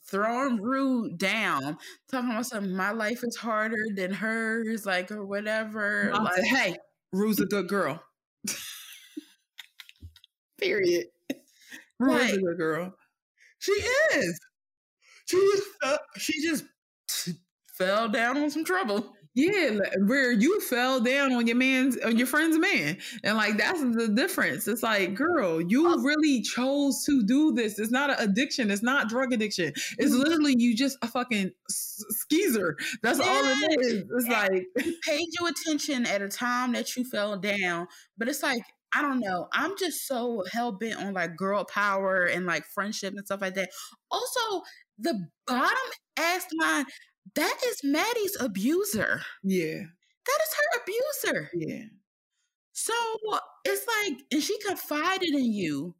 [0.09, 1.77] throwing Rue down,
[2.11, 2.75] talking about something.
[2.75, 6.09] My life is harder than hers, like or whatever.
[6.13, 6.75] Mom Like, said, hey,
[7.11, 8.01] Rue's a good girl.
[10.59, 11.05] Period.
[11.99, 12.93] Rue is a good girl.
[13.59, 14.39] she is.
[15.25, 16.63] She just fell, she just
[17.77, 19.13] fell down on some trouble.
[19.39, 23.79] Yeah, where you fell down on your man's on your friend's man, and like that's
[23.81, 24.67] the difference.
[24.67, 25.99] It's like, girl, you Oh.
[26.01, 27.77] really chose to do this.
[27.77, 28.71] It's not an addiction.
[28.71, 29.73] It's not drug addiction.
[29.99, 30.23] It's Mhm.
[30.23, 32.77] literally you just a fucking skeezer.
[33.03, 34.05] That's all it is.
[34.09, 34.65] It's like,
[35.05, 39.19] paid you attention at a time that you fell down, but it's like I don't
[39.19, 39.49] know.
[39.53, 43.53] I'm just so hell bent on like girl power and like friendship and stuff like
[43.55, 43.69] that.
[44.09, 44.63] Also,
[44.97, 45.77] the bottom
[46.17, 46.85] ass line
[47.35, 49.21] that is Maddy's abuser.
[49.43, 49.79] yeah,
[50.25, 51.49] That is her abuser.
[51.53, 51.83] yeah.
[52.73, 52.93] So
[53.65, 55.95] it's like, and she confided in you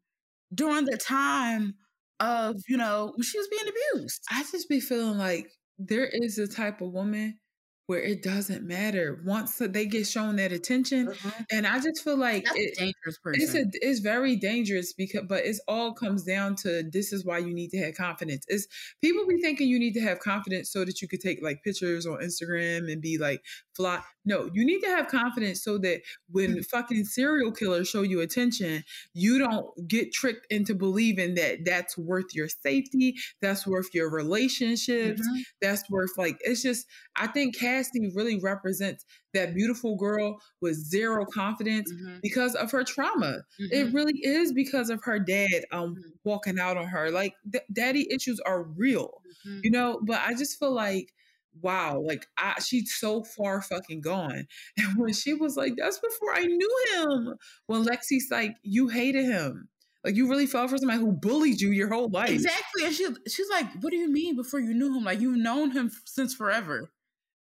[0.53, 1.75] during the time
[2.19, 4.21] of you know when she was being abused.
[4.31, 5.47] I just be feeling like
[5.79, 7.39] there is a type of woman
[7.87, 11.45] where it doesn't matter once they get shown that attention Mhm.
[11.51, 13.41] and i just feel like it, a dangerous person.
[13.41, 17.37] it's a it's very dangerous because but it's all comes down to this is why
[17.37, 18.67] you need to have confidence it's
[19.01, 22.05] people be thinking you need to have confidence so that you could take like pictures
[22.05, 23.41] on instagram and be like
[23.73, 28.19] fly no you need to have confidence so that when fucking serial killers show you
[28.19, 34.09] attention you don't get tricked into believing that that's worth your safety that's worth your
[34.09, 35.43] relationships Mhm.
[35.61, 41.25] that's worth like it's just i think cassie really represents that beautiful girl with zero
[41.25, 42.21] confidence Mhm.
[42.21, 43.67] because of her trauma Mhm.
[43.71, 46.13] it really is because of her dad um Mhm.
[46.23, 49.61] walking out on her like th- daddy issues are real Mhm.
[49.63, 51.13] you know but i just feel like
[51.61, 56.33] wow like I, she's so far fucking gone and when she was like that's before
[56.35, 57.35] i knew him
[57.65, 59.69] when lexi's like you hated him
[60.03, 62.85] like you really fell for somebody who bullied you your whole life Exactly.
[62.85, 65.03] And she she's like, What do you mean before you knew him?
[65.03, 66.91] Like you've known him since forever.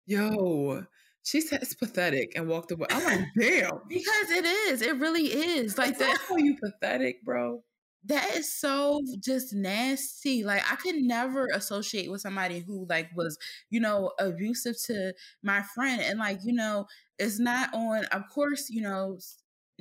[0.06, 0.84] Yo
[1.24, 4.82] she said it's pathetic and walked away i'm like damn Because it is.
[4.82, 5.78] It really is.
[5.78, 7.62] Like that why you pathetic bro
[8.04, 10.42] that is so just nasty.
[10.42, 13.38] Like I could never associate with somebody who like was,
[13.70, 16.00] you know, abusive to my friend.
[16.02, 16.86] And like, you know,
[17.18, 19.18] it's not on of course, you know,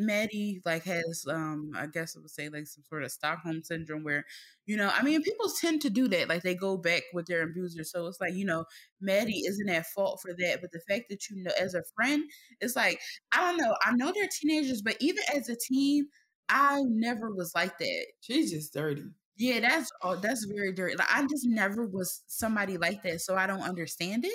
[0.05, 4.03] Maddie like has um I guess I would say like some sort of Stockholm syndrome
[4.03, 4.25] where,
[4.65, 6.29] you know, I mean people tend to do that.
[6.29, 7.83] Like they go back with their abuser.
[7.83, 8.65] So it's like, you know,
[8.99, 10.59] Maddie isn't at fault for that.
[10.61, 12.23] But the fact that you know as a friend,
[12.59, 12.99] it's like,
[13.33, 13.75] I don't know.
[13.85, 16.07] I know they're teenagers, but even as a teen,
[16.49, 18.05] I never was like that.
[18.21, 19.03] she's just dirty
[19.37, 20.95] Yeah, that's oh, that's very dirty.
[20.97, 24.33] Like I just never was somebody like that, so I don't understand it.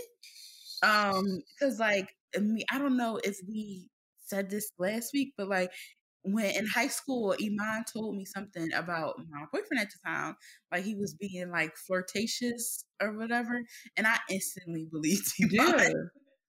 [0.87, 1.24] Um,
[1.59, 2.09] because like
[2.40, 3.88] me, I don't know if we
[4.29, 5.71] said this last week, but like
[6.23, 10.35] when in high school, Iman told me something about my boyfriend at the time,
[10.73, 13.62] like he was being like flirtatious or whatever,
[13.97, 15.79] and I instantly believed Iman.
[15.79, 15.93] yeah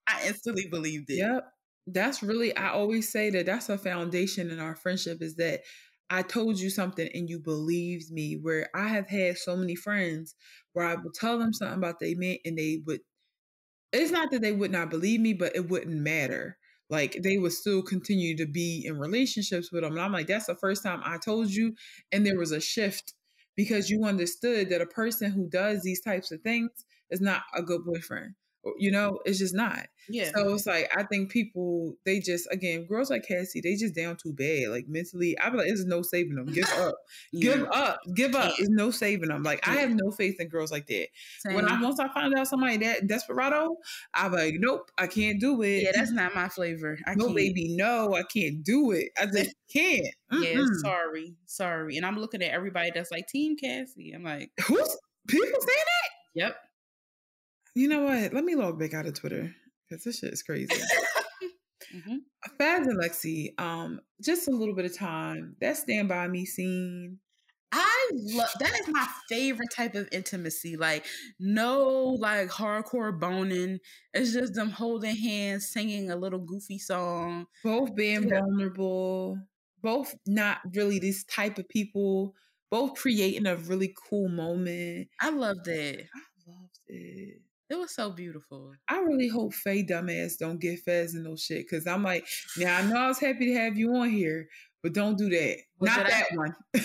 [0.08, 1.18] I instantly believed it.
[1.18, 1.44] Yep.
[1.88, 5.62] That's really, I always say that that's a foundation in our friendship is that
[6.10, 8.38] I told you something and you believed me.
[8.42, 10.36] Where I have had so many friends
[10.74, 13.02] where I would tell them something about they meant and they would,
[13.94, 16.58] it's not that they would not believe me, but it wouldn't matter.
[16.89, 19.93] Like they would still continue to be in relationships with them.
[19.93, 21.73] And I'm like, that's the first time I told you.
[22.12, 23.13] And there was a shift
[23.56, 26.69] because you understood that a person who does these types of things
[27.10, 28.36] is not a good boyfriend.
[28.77, 29.88] You know, it's just not.
[30.10, 30.32] Yeah.
[30.34, 34.15] So it's like I think people they just again girls like Cassie they just down
[34.15, 36.95] too bad like mentally I be like there's no saving them give up
[37.38, 38.56] give up give up Yeah.
[38.58, 41.08] there's no saving them like I have no faith in girls like that
[41.47, 43.75] when I once I find out somebody that desperado
[44.13, 46.97] I'm like nope I can't do it yeah, that's not my flavor.
[47.06, 47.36] I no can't.
[47.36, 50.75] baby no I can't do it I just can't Yeah, Mm-mm.
[50.80, 51.97] sorry, sorry.
[51.97, 54.13] And I'm looking at everybody that's like Team Cassie.
[54.15, 56.56] I'm like, who's people saying that yep.
[57.78, 59.54] You know what let me log back out of Twitter
[59.88, 60.68] because this shit is crazy.
[61.94, 62.18] Mhm.
[62.58, 65.56] Fez and Lexi, um, just a little bit of time.
[65.62, 67.20] That stand by me scene.
[67.72, 70.78] I love that is my favorite type of intimacy.
[70.78, 71.06] Like
[71.40, 73.80] no like hardcore boning.
[74.13, 77.46] It's just them holding hands, singing a little goofy song.
[77.63, 78.40] Both being Yeah.
[78.40, 79.38] vulnerable,
[79.82, 82.36] both not really this type of people,
[82.70, 85.10] both creating a really cool moment.
[85.22, 86.08] I loved it.
[86.13, 87.42] I loved it.
[87.69, 88.73] It was so beautiful.
[88.89, 91.69] I really hope Faye dumbass don't get Fez and no shit.
[91.69, 92.25] Cause I'm like,
[92.58, 94.47] now I know I was happy to have you on here,
[94.82, 95.58] but don't do that.
[95.77, 96.56] What Not did I- that one.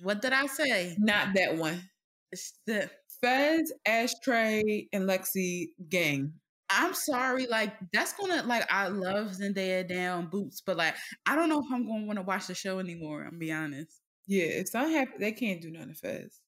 [0.00, 0.94] What did I say?
[0.98, 1.82] Not that one.
[2.30, 2.88] It's the-
[3.20, 6.34] Fez, Ashtray, and Lexi gang.
[6.70, 10.94] I'm sorry, like that's gonna like I love Zendaya down boots, but like
[11.26, 13.24] I don't know if I'm gonna want to watch the show anymore.
[13.24, 14.00] I'm be honest.
[14.28, 16.40] Yeah, if I'm happy, they can't do nothing to Fez.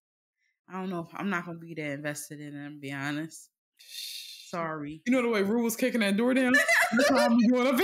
[0.68, 1.00] I don't know.
[1.00, 2.64] if I'm not gonna be that invested in it.
[2.66, 3.48] I'm be honest.
[4.50, 5.00] Sorry.
[5.06, 6.54] You know the way Rue was kicking that door down?
[7.08, 7.80] How I'm going up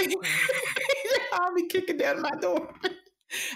[1.32, 2.74] I'll be kicking down my door.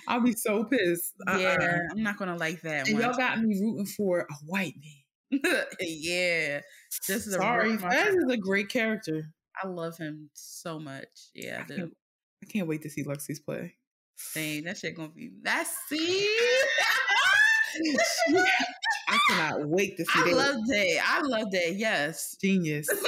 [0.06, 1.14] I'll be so pissed.
[1.26, 1.38] Uh-uh.
[1.38, 5.42] Yeah, I'm not gonna like that And y'all got me rooting for a white man.
[5.80, 6.60] yeah,
[7.06, 9.32] this is Sorry, a Fez is a great character.
[9.62, 11.06] I love him so much.
[11.34, 11.92] Yeah, I I can't,
[12.42, 13.74] I can't wait to see Lexi's play.
[14.34, 16.26] Dang, that shit gonna be messy.
[19.10, 21.02] I cannot wait to see I love that.
[21.04, 21.74] I love that.
[21.76, 22.36] Yes.
[22.40, 22.88] Genius.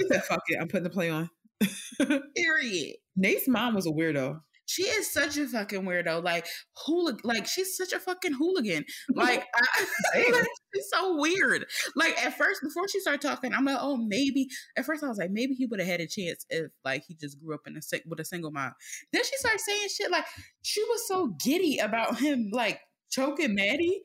[0.00, 1.28] She said, fuck it, I'm putting the play on.
[2.36, 2.96] Period.
[3.16, 4.40] Nate's mom was a weirdo.
[4.70, 6.22] She is such a fucking weirdo.
[6.22, 7.20] Like hooligan.
[7.24, 8.84] Like she's such a fucking hooligan.
[9.12, 9.86] Like, I,
[10.74, 11.66] she's so weird.
[11.96, 14.46] Like at first, before she started talking, I'm like, oh, maybe.
[14.76, 17.14] At first, I was like, maybe he would have had a chance if like he
[17.14, 18.72] just grew up in a si- with a single mom.
[19.12, 20.26] Then she started saying shit like
[20.62, 22.80] she was so giddy about him like
[23.10, 24.02] choking Maddie,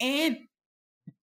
[0.00, 0.38] and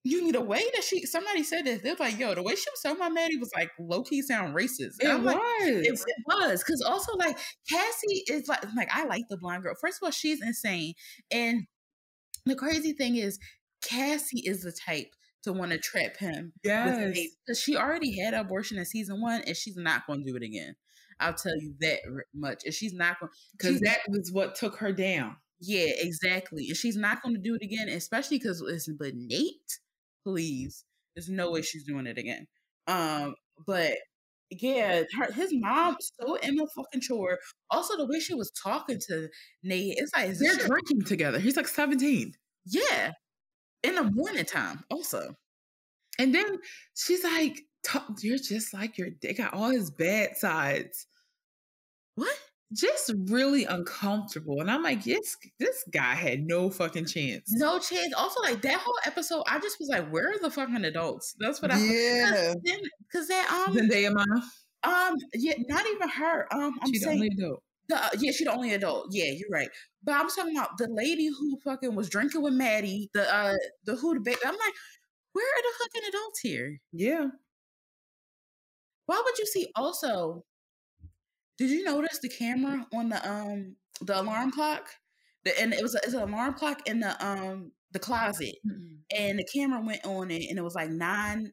[0.04, 1.82] you need a way that she somebody said this.
[1.82, 4.22] They was like, yo, the way she was talking about Maddie was like low key
[4.22, 4.95] sound racist.
[4.99, 5.34] It I'm was.
[5.36, 6.64] like, it, it was.
[6.64, 7.38] Cause also like
[7.70, 9.76] Cassie is like like I like the blonde girl.
[9.80, 10.93] First of all, she's insane.
[11.32, 11.68] And
[12.45, 13.39] the crazy thing is
[13.82, 16.54] Cassie is the type to want to trap him.
[16.64, 17.18] yes.
[17.45, 20.43] Because she already had an abortion in season one and she's not gonna do it
[20.43, 20.76] again.
[21.20, 21.99] I'll tell you that
[22.34, 22.64] much.
[22.66, 25.38] And she's not gonna Because that was what took her down.
[25.62, 26.68] yeah, exactly.
[26.68, 29.80] And she's not going to do it again, especially because listen, but Nate,
[30.24, 32.47] please, there's no way she's doing it again.
[32.88, 33.93] Um, but
[34.49, 37.39] yeah, her, his mom so Emma fucking chore.
[37.71, 39.30] Also, the way she was talking to
[39.63, 41.39] Nate, it's like They're drinking together.
[41.39, 42.34] He's like 17.
[42.65, 43.11] yeah,
[43.84, 44.84] in the morning time.
[44.91, 45.36] Also,
[46.19, 46.57] And then
[46.95, 47.61] she's like,
[48.21, 51.07] You're just like your they got all his bad sides.
[52.15, 52.38] what?
[52.74, 54.59] Just really uncomfortable.
[54.61, 57.43] And I'm like, yes, this guy had no fucking chance.
[57.51, 58.13] No chance.
[58.17, 61.36] Also, like that whole episode, I just was like, where are the fucking adults?
[61.39, 61.78] That's what I.
[61.80, 62.53] Yeah.
[63.11, 64.41] Because that um Zendaya mama.
[64.84, 66.47] um yeah, not even her.
[66.51, 67.63] Um, I'm She's the saying only adult.
[67.89, 69.07] The, uh, yeah, she the only adult.
[69.11, 69.69] Yeah, you're right.
[70.03, 73.09] But I'm talking about the lady who fucking was drinking with Maddie.
[73.13, 73.55] The uh,
[73.86, 74.39] the who the baby.
[74.45, 74.74] I'm like,
[75.34, 76.80] where are the fucking adults here?
[76.91, 77.28] Yeah.
[79.05, 79.67] Why would you see?
[79.76, 80.43] Also,
[81.58, 84.88] did you notice the camera on the um the alarm clock?
[85.45, 88.56] The and it was a, it's an alarm clock in the um the closet,
[89.16, 91.51] and the camera went on it, and it was like nine.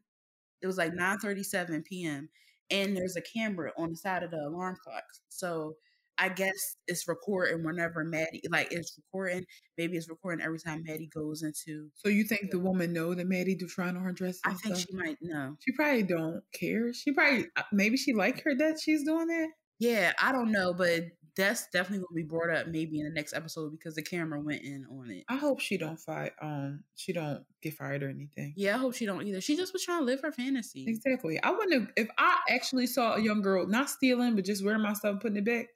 [0.62, 2.28] It was like nine thirty seven p.m.
[2.70, 5.74] And there's a camera on the side of the alarm clock, so
[6.20, 9.44] I guess it's recording whenever Maddie like it's recording.
[9.78, 11.88] Maybe it's recording every time Maddie goes into.
[11.94, 14.38] So you think the woman know that Maddie do trying on her dress?
[14.44, 14.86] I think stuff?
[14.90, 15.57] she might know.
[15.61, 16.92] She probably don't care.
[16.92, 19.48] She probably uh, maybe she like her that she's doing that.
[19.80, 21.04] Yeah, I don't know, but
[21.36, 24.40] that's definitely going to be brought up maybe in the next episode because the camera
[24.40, 25.24] went in on it.
[25.28, 26.32] I hope she don't fight.
[26.42, 28.52] Um, she don't get fired or anything.
[28.56, 29.40] Yeah, I hope she don't either.
[29.40, 30.84] She just was trying to live her fantasy.
[30.86, 31.42] Exactly.
[31.42, 34.82] I wouldn't have, if I actually saw a young girl not stealing but just wearing
[34.82, 35.68] my stuff and putting it back.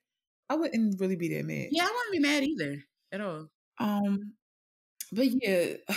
[0.50, 1.68] I wouldn't really be that mad.
[1.70, 3.48] Yeah, I wouldn't be mad either at all.
[3.78, 4.34] Um,
[5.10, 5.74] but yeah,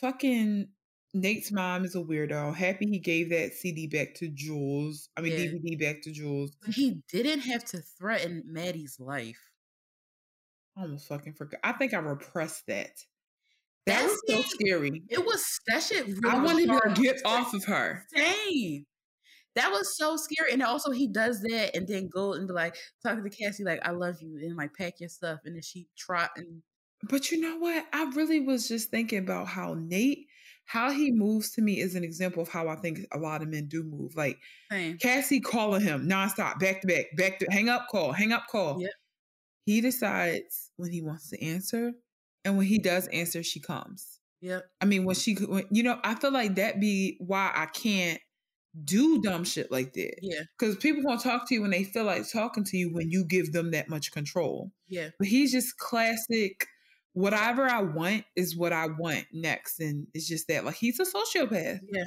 [0.00, 0.68] fucking
[1.14, 2.54] Nate's mom is a weirdo.
[2.54, 5.08] Happy he gave that CD back to Jules.
[5.16, 5.46] I mean Yeah.
[5.46, 6.56] DVD back to Jules.
[6.60, 9.40] But he didn't have to threaten Maddie's life.
[10.76, 11.60] I almost fucking forgot.
[11.62, 12.90] I think I repressed that.
[13.86, 15.02] That That was so scary.
[15.08, 16.06] It was that shit.
[16.06, 18.04] Really I wanted to get off of her.
[18.14, 18.86] Same.
[19.54, 20.52] That was so scary.
[20.52, 23.86] And also he does that and then go and be like talking to Cassie like
[23.86, 26.62] I love you and like pack your stuff and then she trot and
[27.08, 27.86] But you know what?
[27.92, 30.26] I really was just thinking about how Nate,
[30.66, 33.48] how he moves to me is an example of how I think a lot of
[33.48, 34.16] men do move.
[34.16, 34.38] Like
[34.70, 34.98] same.
[34.98, 38.80] Cassie calling him nonstop, back to back, back to hang up, call, hang up, call.
[38.80, 38.90] Yep.
[39.66, 41.92] He decides when he wants to answer,
[42.44, 44.20] and when he does answer, she comes.
[44.42, 44.64] Yep.
[44.80, 48.20] I mean, when she, when, you know, I feel like that be why I can't
[48.84, 50.16] do dumb shit like that.
[50.20, 50.42] Yeah.
[50.58, 53.24] Because people gonna talk to you when they feel like talking to you when you
[53.24, 54.70] give them that much control.
[54.88, 55.10] Yeah.
[55.18, 56.66] But he's just classic.
[57.14, 61.04] Whatever I want is what I want next, and it's just that like he's a
[61.04, 61.80] sociopath.
[61.92, 62.04] Yeah.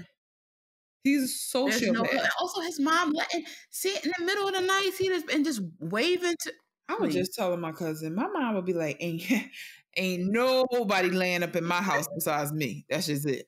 [1.04, 1.24] He's
[1.56, 2.30] a There's no, sociopath.
[2.42, 5.62] also his mom letting sit in the middle of the night, see this and just
[5.80, 6.54] waving to
[6.90, 9.24] I was just telling my cousin, my mom would be like, "Ain't
[9.98, 12.86] ain't nobody laying up in my house besides me.
[12.90, 13.48] That's just it.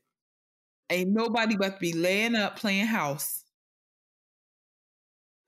[0.89, 3.43] Ain't nobody about to be laying up playing house.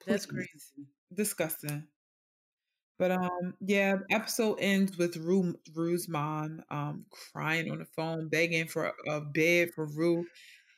[0.05, 0.49] That's crazy.
[1.13, 1.87] disgusting.
[3.01, 8.67] But um, yeah, episode ends with Rue, Rue's mom um crying on the phone, begging
[8.67, 10.23] for a, a bed for Rue.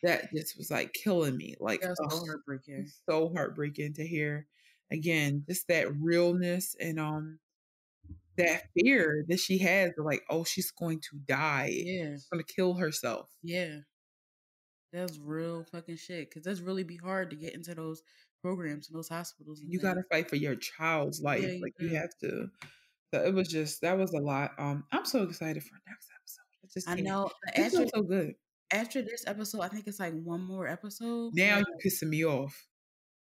[0.03, 1.55] That just was like killing me.
[1.59, 2.88] Like That's so heartbreaking.
[3.09, 4.47] so heartbreaking to hear.
[4.89, 7.39] Again, just that realness and um
[8.38, 11.74] that fear that she has, like, oh, she's going to die.
[11.74, 12.13] Yeah.
[12.13, 13.28] She's gonna kill herself.
[13.43, 13.80] Yeah.
[14.93, 16.34] That's real fucking shit.
[16.34, 18.01] Cause that's really be hard to get into those
[18.44, 19.60] programs in those hospitals.
[19.62, 21.41] and You gotta fight for your child's life.
[21.44, 22.48] Yeah, like you have to.
[23.14, 24.52] So it was just that was a lot.
[24.60, 26.41] Um, I'm so excited for next episode.
[26.64, 27.30] I just I know.
[27.46, 28.34] but It After so good.
[28.72, 31.32] after this episode, I think it's like one more episode.
[31.36, 31.58] Now Yeah.
[31.60, 32.68] you're pissing me off.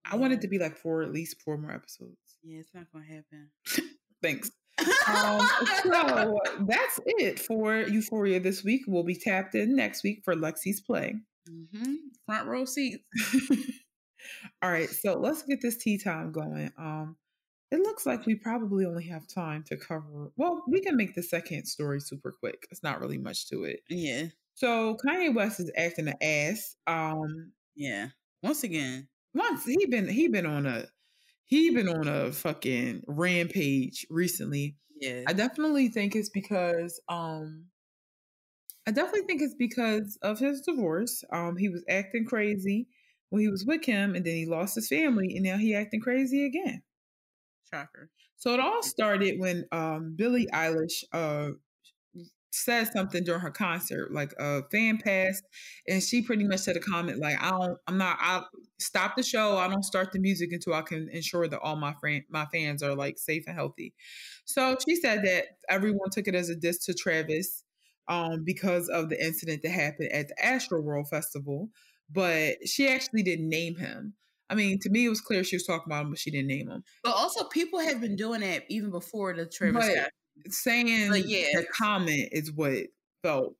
[0.05, 2.17] I want it to be like four, at least four more episodes.
[2.43, 3.49] Yeah, it's not gonna happen.
[4.21, 4.51] Thanks.
[5.07, 5.47] Um,
[5.83, 8.81] so that's it for Euphoria this week.
[8.87, 11.15] We'll be tapped in next week for Lexi's play.
[11.47, 11.93] hmm
[12.25, 13.03] Front row seats.
[14.61, 16.71] All right, so let's get this tea time going.
[16.77, 17.17] Um,
[17.71, 20.31] it looks like we probably only have time to cover.
[20.37, 22.67] Well, we can make the second story super quick.
[22.71, 23.79] It's not really much to it.
[23.89, 24.27] Yeah.
[24.53, 26.75] So Kanye West is acting an ass.
[26.85, 28.09] Um, Yeah.
[28.43, 29.07] Once again.
[29.33, 30.85] once he been he been on a
[31.45, 34.75] he been on a fucking rampage recently.
[34.99, 35.23] Yeah.
[35.27, 37.65] I definitely think it's because um
[38.85, 41.23] I definitely think it's because of his divorce.
[41.31, 42.87] Um, he was acting crazy
[43.33, 45.99] when he was with Kim, and then he lost his family, and now he acting
[45.99, 46.83] crazy again.
[47.67, 48.11] Shocker.
[48.35, 51.53] So it all started when um, Billie Eilish uh,
[52.51, 55.43] said something during her concert, like a fan passed,
[55.87, 58.43] and she pretty much said a comment like, "I don't, I'm not, I
[58.77, 59.57] stop the show.
[59.57, 62.83] I don't start the music until I can ensure that all my friend, my fans
[62.83, 63.95] are like safe and healthy."
[64.45, 67.63] So she said that everyone took it as a diss to Travis
[68.07, 71.71] um, because of the incident that happened at the Astroworld Festival,
[72.13, 74.13] but she actually didn't name him.
[74.49, 76.47] I mean, to me, it was clear she was talking about him, but she didn't
[76.47, 76.83] name him.
[77.03, 79.87] But also, people have been doing that even before the Travis.
[79.87, 81.47] But saying But yeah.
[81.53, 82.73] the comment is what
[83.23, 83.55] felt.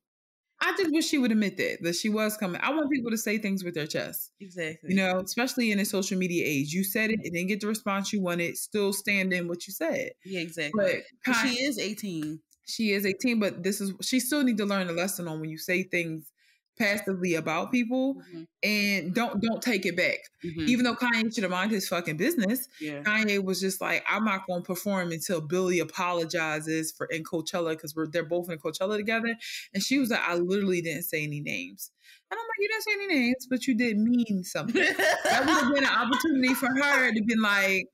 [0.62, 2.62] I just wish she would admit that that she was coming.
[2.64, 4.92] I want people to say things with their chest, exactly.
[4.92, 6.72] you know, especially in a social media age.
[6.72, 8.56] You said it, and didn't get the response you wanted.
[8.58, 10.12] Still stand in what you said.
[10.24, 11.04] Yeah, exactly.
[11.26, 12.40] But she is 18.
[12.66, 15.50] she is 18 but this is she still need to learn a lesson on when
[15.50, 16.32] you say things
[16.78, 20.18] passively about people Mhm, and don't don't take it back.
[20.44, 20.68] Mhm.
[20.68, 23.02] even though kanye should have mind his fucking business yeah.
[23.04, 27.72] kanye was just like i'm not going to perform until billie apologizes for in coachella
[27.72, 29.36] because we're they're both in coachella together.
[29.74, 31.92] And she was like i literally didn't say any names.
[32.32, 34.82] And i'm like you didn't say any names but you did mean something.
[35.26, 37.88] That would have been an opportunity for her to be like,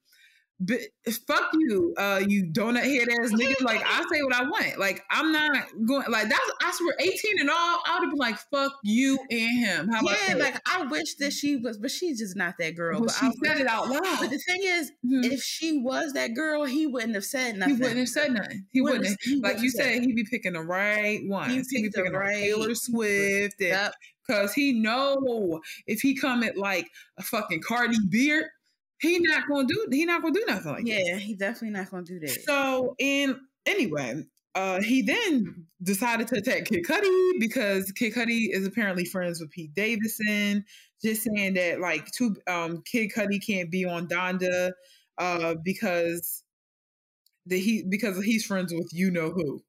[0.62, 3.62] "Bi- fuck you, uh, you donut head ass nigga.
[3.62, 4.78] Like I say what I want.
[4.78, 6.06] Like I'm not going.
[6.10, 7.56] Like that's I swear, 18 and all.
[7.86, 9.88] I would have been like, fuck you and him.
[9.90, 13.00] How yeah, like I wish that she was, but she's just not that girl.
[13.00, 14.18] Well, but she I said it out loud.
[14.20, 15.32] But the thing is, Mhm.
[15.32, 17.76] if she was that girl, he wouldn't have said nothing.
[17.76, 18.66] He wouldn't have said nothing.
[18.72, 19.06] He wouldn't.
[19.08, 19.18] have.
[19.22, 21.54] he Like wouldn't you said, he'd be picking the right ones.
[21.54, 23.94] He'd be picked the picking the right- Taylor Swift, and Yep.
[24.30, 26.88] Cause he know if he come at like
[27.18, 28.46] a fucking Cardi beard,
[29.02, 31.06] he not gonna do he not gonna do nothing like that.
[31.06, 32.42] Yeah, he definitely not gonna do that.
[32.46, 33.36] So and
[33.66, 34.24] anyway,
[34.56, 39.52] uh he then decided to attack Kid Cudi because Kid Cudi is apparently friends with
[39.52, 40.66] Pete Davidson,
[41.04, 44.72] just saying that like two um Kid Cudi can't be on Donda
[45.18, 46.44] uh because
[47.46, 49.62] the he because he's friends with you know who.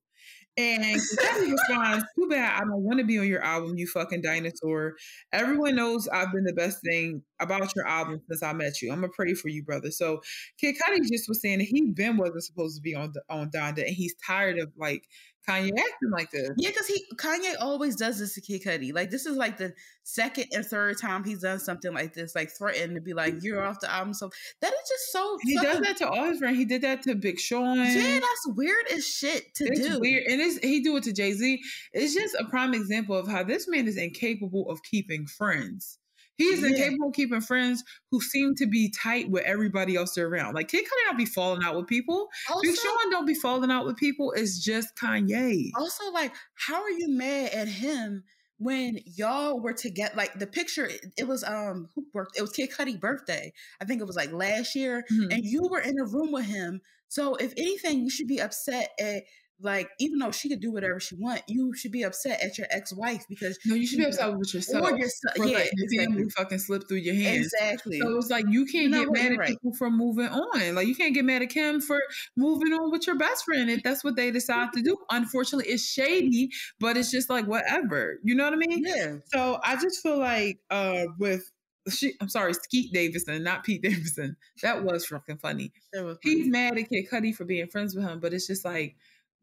[0.57, 3.87] And Kid Cudi responds, Too bad I don't want to be on your album, you
[3.87, 4.95] fucking dinosaur.
[5.33, 8.93] Everyone knows I've been the best thing about your album since I met you.
[8.93, 9.91] I'm gonna pray for you, brother.
[9.91, 10.21] So
[10.59, 10.77] Kid
[11.11, 14.15] just was saying that he Ben wasn't supposed to be on on Donda, and he's
[14.27, 15.05] tired of like
[15.51, 16.51] Kanye acting like this.
[16.57, 18.95] Yeah, because he Kanye always does this to Kid Cudi.
[18.95, 19.73] Like this is like the
[20.05, 23.63] second and third time he's done something like this, like threatened to be like, "You're
[23.63, 24.31] off the album." So
[24.61, 25.39] that is just so.
[25.43, 26.59] He does that to all his friends.
[26.59, 27.77] He did that to Big Sean.
[27.77, 30.01] Yeah, that's weird as shit to it's do.
[30.01, 31.61] weird, and it's, he do it to Jay Z.
[31.93, 36.00] It's just a prime example of how this man is incapable of keeping friends.
[36.41, 36.69] He is Yeah.
[36.69, 40.55] incapable of keeping friends who seem to be tight with everybody else around.
[40.55, 42.29] Like Kid Cudi don't be falling out with people.
[42.63, 44.33] Big Also, Sean don't be falling out with people.
[44.33, 45.71] It's just Kanye.
[45.77, 48.25] also, like, how are you mad at him
[48.59, 50.15] when y'all were together?
[50.17, 52.29] Like the picture, it, it was um who birth?
[52.37, 53.53] It was Kid Cudi birthday.
[53.81, 55.33] I think it was like last year, Mhm.
[55.35, 56.81] and you were in a room with him.
[57.09, 59.25] So if anything, you should be upset at
[59.63, 62.67] like even though she could do whatever she want, you should be upset at your
[62.71, 64.91] ex wife because No, you should be you upset with yourself.
[64.91, 65.33] or your son.
[65.37, 66.29] for Yeah, family exactly.
[66.31, 67.53] fucking slip through your hands.
[67.53, 67.99] Exactly.
[68.01, 69.49] So it's like you can't know get mad at right.
[69.49, 70.75] people for moving on.
[70.75, 72.01] Like you can't get mad at Kim for
[72.37, 74.97] moving on with your best friend if that's what they decide to do.
[75.11, 78.19] Unfortunately, it's shady, but it's just like whatever.
[78.25, 78.85] You know what I mean?
[78.87, 79.17] yeah.
[79.27, 81.51] So I just feel like uh with
[81.89, 84.37] she, I'm sorry, Skeet Davidson, not Pete Davidson.
[84.63, 85.73] That was fucking funny.
[85.95, 88.97] Was He's mad at Kid Cudi for being friends with him, but it's just like,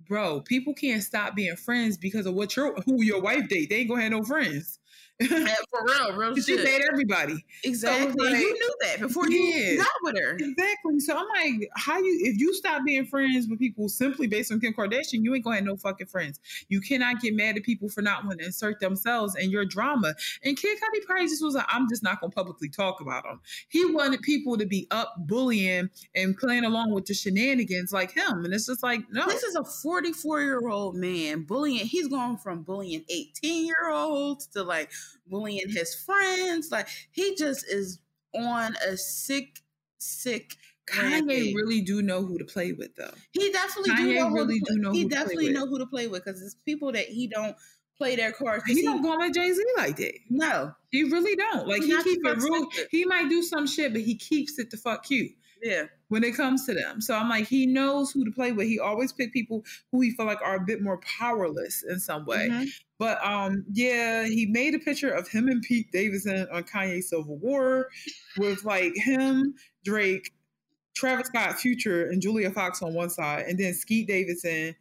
[0.07, 3.69] bro, people can't stop being friends because of what your who your wife date.
[3.69, 4.79] They ain't gonna have no friends.
[5.19, 6.63] Yeah, for real, real She shit.
[6.63, 7.43] made everybody.
[7.63, 8.13] Exactly.
[8.23, 9.77] like- you knew that before you Yeah.
[9.77, 10.35] got with her.
[10.35, 10.99] Exactly.
[10.99, 14.59] So I'm like, how you if you stop being friends with people simply based on
[14.59, 16.39] Kim Kardashian, you ain't gonna have no fucking friends.
[16.69, 20.13] You cannot get mad at people for not wanting to insert themselves in your drama.
[20.43, 23.41] And Kid Cudi probably just was like, I'm just not gonna publicly talk about him.
[23.69, 28.45] He wanted people to be up bullying and playing along with the shenanigans like him.
[28.45, 29.25] And it's just like, no.
[29.25, 31.87] This is a 44 year old man bullying.
[31.87, 34.86] He's going from bullying 18 year olds to like
[35.27, 36.69] bullying his friends.
[36.71, 37.99] Like he just is
[38.35, 39.59] on a sick,
[39.97, 40.55] sick.
[40.87, 43.11] Kanye really do know who to play with though.
[43.31, 45.45] He definitely do Kanye know really who to, do know He who to play definitely
[45.47, 45.53] with.
[45.55, 47.55] know who to play with because it's people that he don't
[47.97, 48.63] play their cards.
[48.65, 50.13] He don't go with Jay Z like that.
[50.29, 51.67] No, He really don't.
[51.67, 52.67] Like He he keep it real.
[52.89, 55.31] He might do some shit, but he keeps it the fuck cute.
[55.61, 57.01] Yeah, when it comes to them.
[57.01, 58.67] So I'm like, he knows who to play with.
[58.67, 62.25] He always pick people who he feel like are a bit more powerless in some
[62.25, 62.49] way.
[62.49, 62.67] Mhm.
[62.99, 67.37] But um, yeah, he made a picture of him and Pete Davidson on Kanye Civil
[67.37, 67.89] War
[68.37, 69.53] with like him,
[69.83, 70.33] Drake,
[70.95, 74.75] Travis Scott, Future, and Julia Fox on one side, and then Skeet Davidson,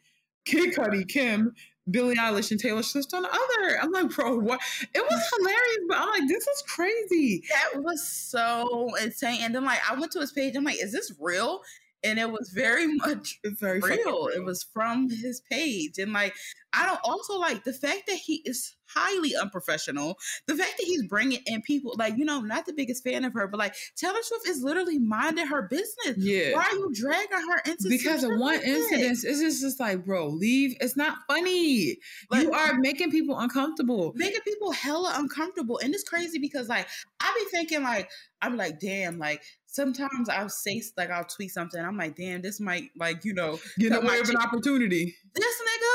[0.46, 1.54] Kid Cudi, Kim,
[1.90, 3.78] Billie Eilish and Taylor Swift on the other.
[3.80, 4.60] I'm like, bro, what?
[4.94, 7.44] It was hilarious, but I'm like, this is crazy.
[7.48, 9.40] That was so insane.
[9.42, 10.56] And then like I went to his page.
[10.56, 11.60] I'm like, is this real?
[12.04, 13.96] And it was very much It's very real.
[13.96, 14.28] real.
[14.34, 15.98] It was from his page.
[15.98, 16.34] And like,
[16.72, 20.18] I don't also like the fact that he is highly unprofessional.
[20.46, 23.32] The fact that he's bringing in people, like, you know, not the biggest fan of
[23.34, 26.16] her, but like Taylor Swift is literally minding her business.
[26.16, 26.54] Yeah.
[26.54, 30.04] Why are you dragging her into because of one like incident, it's just, just like,
[30.04, 30.76] bro, leave.
[30.80, 31.98] It's not funny.
[32.30, 34.12] Like- you are making people uncomfortable.
[34.16, 35.78] making people hella uncomfortable.
[35.82, 36.86] And it's crazy because like
[37.20, 38.10] I be thinking like
[38.42, 41.82] I'm like, damn, like sometimes I'll say like I'll tweet something.
[41.82, 45.16] I'm like, damn, this might like, you know, Get cut my away with an opportunity.
[45.34, 45.90] this nigga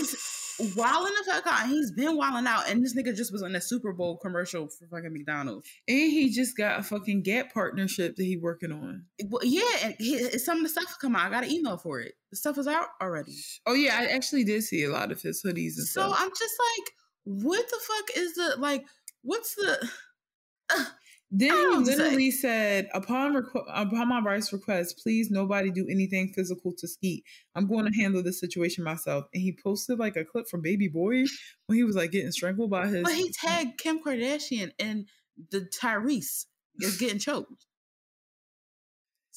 [0.00, 0.16] is
[0.58, 1.68] wilding the fuck out.
[1.68, 2.68] He's been wilding out.
[2.68, 5.68] And this nigga just was in a Super Bowl commercial for fucking McDonald's.
[5.88, 9.04] And he just got a fucking Gap partnership that he working on.
[9.26, 11.26] Well, yeah, and he, some of the stuff come out.
[11.26, 12.14] I got an email for it.
[12.30, 13.36] The stuff is out already.
[13.66, 16.16] Oh yeah, I actually did see a lot of his hoodies and So stuff.
[16.16, 16.92] So I'm just like,
[17.24, 18.84] what the fuck is the like?
[19.22, 19.88] What's the?
[21.38, 26.72] Then just literally said, upon requ- upon my wife's request, please nobody do anything physical
[26.78, 27.24] to Skeet.
[27.54, 29.26] I'm going to handle this situation myself.
[29.34, 31.24] And he posted like a clip from Baby Boy
[31.66, 33.02] when he was like getting strangled by his.
[33.02, 35.06] But he tagged Kim Kardashian and
[35.50, 36.46] the Tyrese
[36.80, 37.65] is getting choked.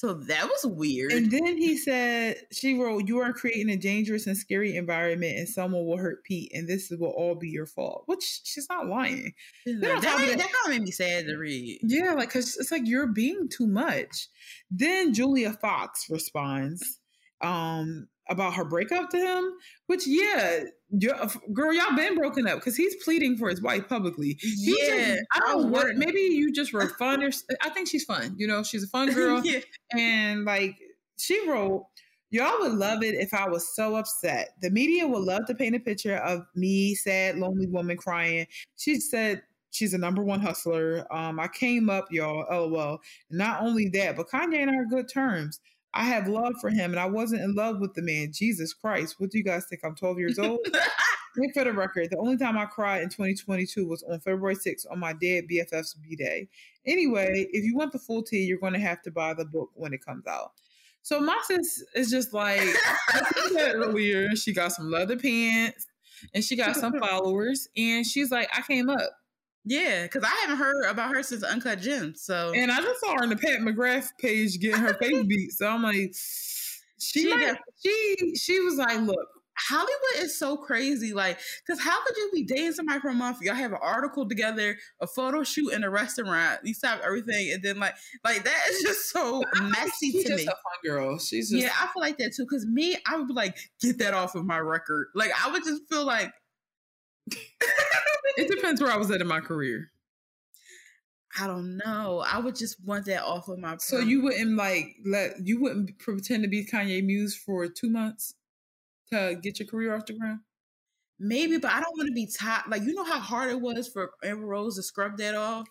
[0.00, 1.12] So that was weird.
[1.12, 5.46] and then he said, she wrote, You are creating a dangerous and scary environment, and
[5.46, 8.04] someone will hurt Pete, and this will all be your fault.
[8.06, 9.34] Which she's not lying.
[9.66, 11.80] that, then on top of that, that- kind of made me sad to read.
[11.82, 14.28] Yeah, like, cause it's like you're being too much.
[14.70, 16.98] Then Julia Fox responds
[17.42, 19.52] um about her breakup to him,
[19.86, 20.60] which yeah,
[20.98, 24.38] girl, y'all been broken up because he's pleading for his wife publicly.
[24.40, 25.96] He Yeah, I I don't know what.
[25.96, 28.34] Maybe you just were fun, or I think she's fun.
[28.38, 29.60] You know, she's a fun girl, yeah.
[29.92, 30.76] and like
[31.18, 31.86] she wrote.
[32.32, 34.50] Y'all would love it if I was so upset.
[34.62, 38.46] The media would love to paint a picture of me, sad, lonely woman crying.
[38.76, 41.06] She said she's a number one hustler.
[41.12, 43.00] Um, I came up, y'all, lol.
[43.30, 45.58] Not only that, but Kanye and I are good terms.
[45.92, 48.32] I have love for him, and I wasn't in love with the man.
[48.32, 49.82] Jesus Christ, what do you guys think?
[49.84, 50.60] I'm 12 years old.
[51.36, 54.84] And for the record, the only time I cried in 2022 was on February 6th
[54.90, 56.48] on my dead BFF's B Day.
[56.84, 59.70] Anyway, if you want the full tea, you're going to have to buy the book
[59.74, 60.52] when it comes out.
[61.02, 62.68] So my sis is just like
[63.56, 65.86] earlier, she got some leather pants
[66.34, 69.10] and she got some followers, and she's like, I came up.
[69.64, 72.22] Yeah, because I haven't heard about her since Uncut Gems.
[72.22, 75.52] So And I just saw her on the Pat McGrath page getting her face beat.
[75.52, 76.14] So I'm like,
[76.98, 79.28] she She might- she she was like, look,
[79.68, 81.12] Hollywood is so crazy.
[81.12, 83.38] Like, because how could you be dating somebody for a month?
[83.42, 86.60] Y'all have an article together, a photo shoot in a restaurant.
[86.64, 87.94] You stop everything, and then like,
[88.24, 90.42] like that is just so messy to just me.
[90.44, 91.18] a fun girl.
[91.18, 92.44] She's just Yeah, I feel like that too.
[92.44, 95.08] Because me, I would be like, get that off of my record.
[95.14, 96.32] Like, I would just feel like,
[97.28, 99.90] it depends where I was at in my career.
[101.38, 102.24] I don't know.
[102.26, 103.76] I would just want that off of my.
[103.78, 108.34] So you wouldn't like let you wouldn't pretend to be Kanye Muse for two months
[109.12, 110.40] to get your career off the ground.
[111.20, 112.62] maybe, but I don't want to be tied.
[112.68, 115.68] Like, you know how hard it was for Amber Rose to scrub that off.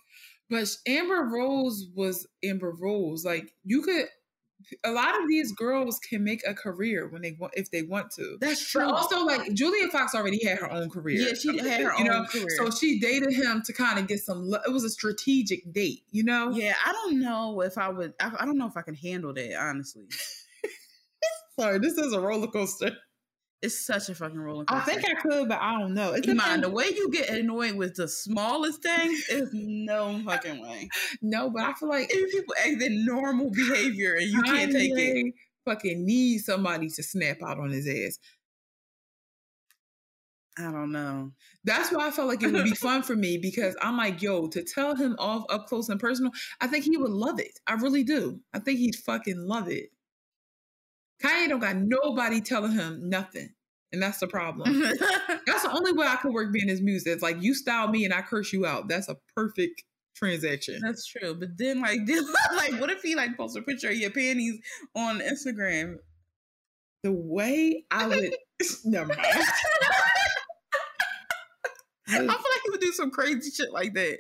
[0.50, 3.26] But Amber Rose was Amber Rose.
[3.26, 4.06] Like you could,
[4.84, 8.12] a lot of these girls can make a career when they want if they want
[8.12, 8.38] to.
[8.42, 8.86] That's true.
[8.86, 11.20] But also, like Julia Fox already had her own career.
[11.22, 12.26] yeah, she had her you own know.
[12.26, 12.48] career.
[12.58, 14.44] So she dated him to kind of get some.
[14.50, 16.52] lo- It was a strategic date, you know.
[16.52, 18.14] yeah, I don't know if I would.
[18.20, 19.56] I, I don't know if I can handle that.
[19.60, 20.06] Honestly,
[21.60, 22.92] Sorry, this is a roller coaster.
[23.62, 26.14] It's such a fucking roller I think I could, but I don't know.
[26.14, 30.90] It Iman, the way you get annoyed with the smallest things is no fucking way.
[31.22, 34.92] no, but I feel like If people act in normal behavior and you can't take
[34.96, 35.34] it,
[35.66, 38.18] Fucking need somebody to snap out on his ass.
[40.58, 41.32] I don't know.
[41.64, 44.48] That's why I felt like it would be fun for me because I'm like, yo,
[44.48, 47.60] to tell him off up close and personal, I think he would love it.
[47.68, 48.40] I really do.
[48.54, 49.90] I think he'd fucking love it.
[51.24, 53.50] Kanye don't got nobody telling him nothing.
[53.92, 54.82] And that's the problem.
[55.46, 57.06] that's the only way I could work being his muse.
[57.08, 58.88] It's like you style me and I curse you out.
[58.88, 59.84] That's a perfect
[60.16, 60.80] transaction.
[60.84, 61.34] That's true.
[61.34, 62.24] But then, like, then,
[62.56, 64.60] like, what if he like posts a picture of your panties
[64.96, 65.98] on Instagram?
[67.04, 68.36] The way I would
[68.86, 69.44] never mind.
[72.08, 74.18] I feel like he would do some crazy shit like that.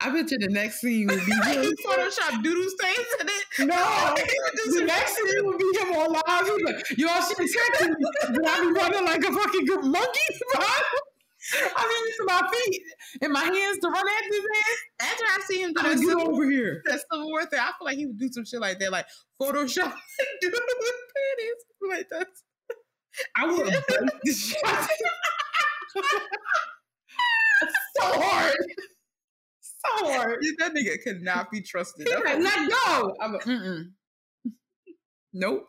[0.00, 1.62] I bet you the next scene would be him.
[1.62, 3.68] he Photoshop doodle stains in it.
[3.68, 3.76] No,
[4.16, 6.46] He would do the next scene would be him on live.
[6.46, 8.06] He's like, y'all should texting me.
[8.34, 10.28] But I be running like a fucking monkey.
[11.54, 12.82] I mean, using my feet
[13.22, 15.12] and my hands to run after his ass.
[15.12, 16.82] After I see him do that Civil, over here.
[16.86, 19.06] that Civil War thing, I feel like he would do some shit like that, like
[19.40, 19.94] Photoshop
[20.40, 22.26] doodle panties like that.
[23.36, 24.58] I would have bite the shit.
[27.98, 28.54] so hard.
[30.58, 32.06] That nigga could not be trusted.
[32.06, 33.14] He That's like, let go.
[33.20, 33.84] I'm like, mm-mm.
[35.32, 35.68] Nope.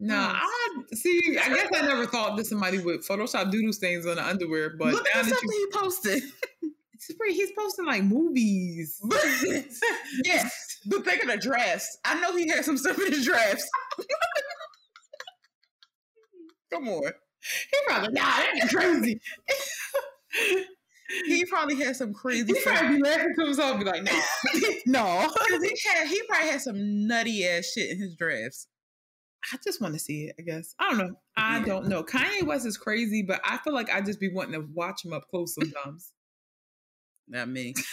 [0.00, 0.36] No, Mm.
[0.36, 1.38] I see.
[1.38, 4.92] I guess I never thought that somebody would Photoshop doodle stains on the underwear, but
[4.92, 6.22] Look at something you, he posted.
[7.28, 9.00] he's posting like movies.
[10.24, 11.98] yes, but think of the drafts.
[12.04, 13.68] I know he had some stuff in his drafts.
[16.72, 17.02] Come on.
[17.02, 19.20] He probably, nah, that ain't crazy.
[21.26, 24.12] He probably had some crazy He probably be laughing to himself, be like, no,
[24.86, 25.28] no.
[25.62, 28.68] he had he probably had some nutty ass shit in his drafts.
[29.52, 30.36] I just want to see it.
[30.38, 31.14] I guess I don't know.
[31.36, 32.02] I don't know.
[32.02, 35.12] Kanye West is crazy, but I feel like I just be wanting to watch him
[35.12, 36.12] up close sometimes.
[37.28, 37.74] Not me.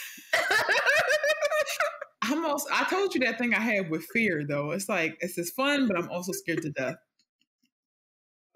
[2.24, 2.68] I'm also.
[2.74, 4.72] I told you that thing I had with fear, though.
[4.72, 6.96] It's like it's just fun, but I'm also scared to death.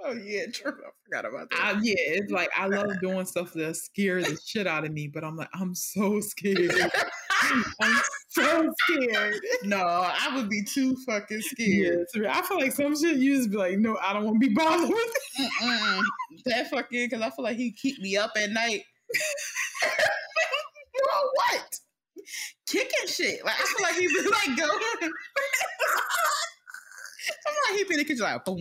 [0.02, 0.72] Oh yeah, true.
[0.72, 1.60] I forgot about that.
[1.60, 5.08] I, yeah, it's like I love doing stuff that scare the shit out of me,
[5.08, 6.72] but I'm like I'm so scared.
[7.82, 9.36] I'm so scared.
[9.64, 12.06] no, I would be too fucking scared.
[12.16, 12.30] real.
[12.30, 14.54] I feel like some shit you just be like, no, I don't want to be
[14.54, 15.16] bothered with.
[16.46, 18.84] That fucking because I feel like he keep me up at night.
[21.34, 21.80] What?
[22.68, 23.44] Kicking shit.
[23.44, 25.12] Like I feel like he be like going.
[27.48, 28.58] I'm like he be in the kitchen like boom,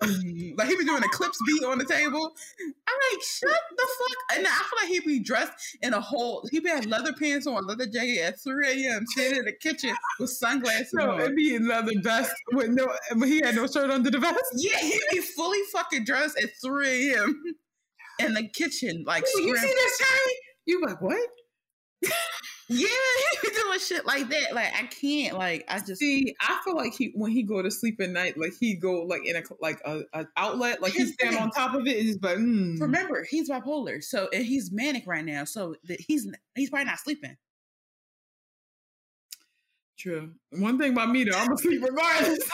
[0.00, 0.54] boom.
[0.56, 2.32] like he be doing a clips beat on the table.
[2.60, 4.38] I'm like, shut the fuck.
[4.38, 6.46] And I feel like he be dressed in a whole.
[6.50, 9.04] He be had leather pants on, leather jacket at 3 a.m.
[9.14, 11.20] sitting in the kitchen with sunglasses No, on.
[11.20, 14.38] it'd be another vest with no, but he had no shirt under the vest.
[14.54, 17.42] Yeah, he be fully fucking dressed at 3 a.m.
[18.20, 20.32] in the kitchen, like you see this guy?
[20.66, 21.18] You like what?
[22.68, 22.86] Yeah,
[23.42, 24.54] he be doing shit like that.
[24.54, 25.36] Like I can't.
[25.36, 28.36] Like I just See, I feel like he when he go to sleep at night,
[28.36, 31.50] like he go like in a like a, a outlet, like he His stand on
[31.50, 32.78] top of it and just like mm.
[32.80, 35.44] remember he's bipolar, so and he's manic right now.
[35.44, 37.36] So that he's he's probably not sleeping.
[39.98, 40.30] True.
[40.50, 42.38] One thing about me though, I'm asleep regardless.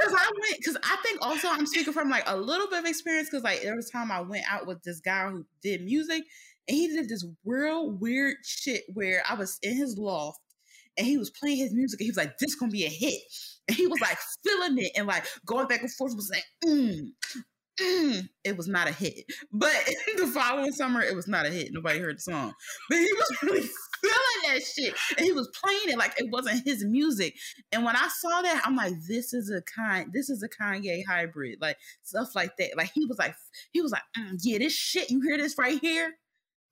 [0.00, 2.84] Because I went, because I think also I'm speaking from like a little bit of
[2.84, 3.28] experience.
[3.28, 6.22] Because like every time I went out with this guy who did music,
[6.68, 10.40] and he did this real weird shit where I was in his loft
[10.98, 13.20] and he was playing his music, and he was like, "This gonna be a hit,"
[13.68, 17.10] and he was like feeling it and like going back and forth, was like, mm,
[17.80, 18.28] mm.
[18.44, 19.74] It was not a hit, but
[20.16, 21.72] the following summer it was not a hit.
[21.72, 22.52] Nobody heard the song,
[22.88, 23.60] but he was really
[24.02, 27.36] feeling that shit, and he was playing it like it wasn't his music.
[27.70, 31.02] And when I saw that, I'm like, this is a kind, this is a Kanye
[31.08, 32.76] hybrid, like stuff like that.
[32.76, 33.36] Like he was like,
[33.72, 36.14] he was like, mm, yeah, this shit, you hear this right here?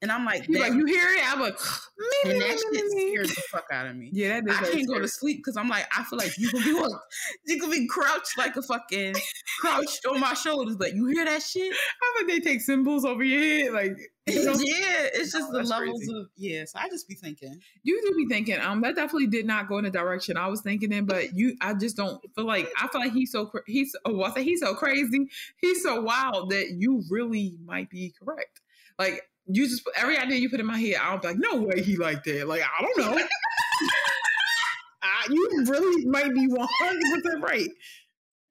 [0.02, 1.32] And I'm like, You like you hear it?
[1.32, 1.58] I'm like,
[1.98, 4.10] me, and that shit scares the fuck out of me.
[4.12, 6.52] Yeah, that is I can't go to sleep because I'm like, I feel like you
[6.52, 6.92] gonna be what?
[7.46, 9.14] You gonna be crouched like a fucking
[9.60, 11.72] crouched on my shoulders, but you hear that shit?
[11.72, 13.72] How about they take symbols over your head?
[13.72, 16.20] Like you know, yeah, it's just Oh, the levels crazy.
[16.20, 16.64] of yeah.
[16.66, 19.78] So I just be thinking, you do be thinking, um, that definitely did not go
[19.78, 22.88] in the direction I was thinking in, but you, I just don't feel like I
[22.88, 26.50] feel like he's so cra- he's oh, I say he's so crazy, he's so wild
[26.50, 28.60] that you really might be correct.
[28.98, 31.82] Like you just every idea you put in my head, I'll be like, no way
[31.82, 32.48] he like that.
[32.48, 33.22] Like I don't know.
[35.02, 37.68] I, you really might be one hundred percent right.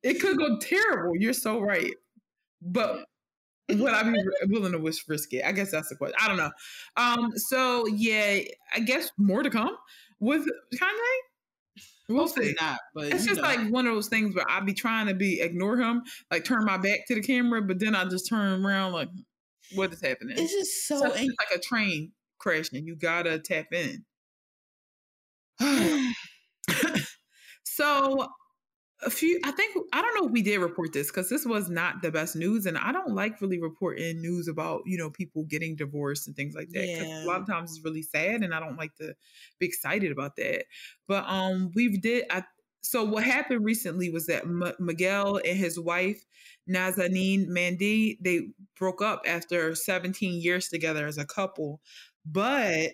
[0.04, 1.16] It could go terrible.
[1.18, 1.94] You're so right,
[2.62, 3.06] but
[3.70, 4.18] would I be
[4.48, 5.44] willing to wish risk it?
[5.44, 6.16] I guess that's the question.
[6.22, 6.52] I don't know.
[6.98, 8.40] Um, so yeah,
[8.74, 9.76] I guess more to come
[10.20, 11.18] with Kanye.
[12.08, 12.56] We'll hopefully see.
[12.62, 13.48] not, but It's just know.
[13.48, 16.64] like one of those things where I'd be trying to be ignore him, like turn
[16.64, 19.10] my back to the camera, but then I just turn around like,
[19.74, 20.38] what is happening?
[20.38, 21.00] it's just so.
[21.00, 22.86] So it's like a train crashing.
[22.86, 24.06] You gotta tap in.
[27.64, 28.28] so
[29.04, 31.70] a few i think i don't know if we did report this because this was
[31.70, 35.44] not the best news and i don't like really reporting news about you know people
[35.44, 37.24] getting divorced and things like that Yeah.
[37.24, 39.14] a lot of times it's really sad and i don't like to
[39.60, 40.66] be excited about that
[41.08, 42.44] but um we did i
[42.86, 46.24] so what happened recently was that M- miguel and his wife
[46.70, 51.82] nazanin mandi they broke up after 17 years together as a couple
[52.26, 52.92] but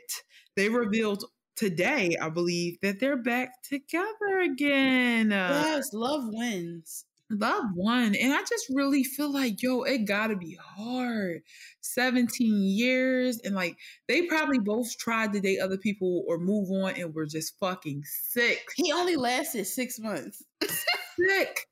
[0.56, 1.24] they revealed
[1.56, 5.32] today, I believe, that they're back together again.
[5.32, 7.06] Yes, love wins.
[7.32, 8.16] Love one.
[8.16, 11.42] And I just really feel like, yo, it gotta be hard.
[11.82, 13.40] 17 years.
[13.44, 13.78] And like,
[14.08, 18.04] they probably both tried to date other people or move on and were just fucking
[18.06, 18.66] sick.
[18.76, 20.44] He only lasted six months.
[20.62, 21.68] Sick.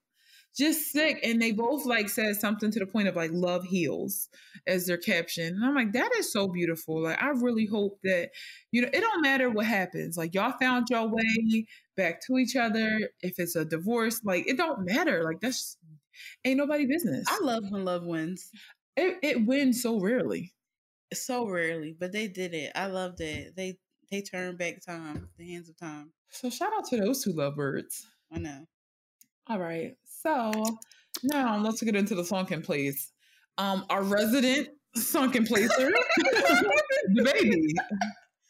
[0.59, 1.19] Just sick.
[1.23, 4.27] And they both like said something to the point of like, love heals
[4.67, 5.55] as their caption.
[5.55, 7.01] And I'm like, that is so beautiful.
[7.03, 8.29] Like, I really hope that,
[8.71, 10.17] you know, it don't matter what happens.
[10.17, 13.09] Like, y'all found your way back to each other.
[13.21, 15.23] If it's a divorce, like, it don't matter.
[15.23, 15.77] Like, that's
[16.45, 17.25] Ain't nobody business.
[17.27, 18.49] I love when love wins.
[18.95, 20.53] It, it wins so rarely.
[21.13, 22.71] So rarely, but they did it.
[22.75, 23.55] I loved it.
[23.55, 23.77] They
[24.11, 26.11] they turned back time, the hands of time.
[26.29, 28.05] So shout out to those two lovebirds.
[28.31, 28.65] I know.
[29.47, 29.95] All right.
[30.21, 30.51] So
[31.23, 33.11] now let's get into the sunken place.
[33.57, 35.91] Um, our resident sunken placer,
[37.17, 37.71] DaBaby.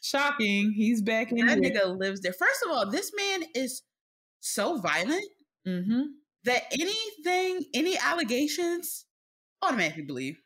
[0.02, 0.72] Shocking.
[0.72, 1.46] He's back in.
[1.46, 1.72] That here.
[1.72, 2.34] nigga lives there.
[2.34, 3.82] First of all, this man is
[4.40, 5.24] so violent
[5.68, 6.02] Mm-hmm.
[6.46, 9.06] that anything, any allegations,
[9.62, 10.40] automatically believe.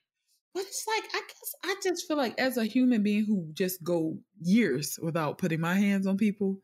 [0.54, 3.84] But it's like I guess I just feel like as a human being who just
[3.84, 6.58] go years without putting my hands on people,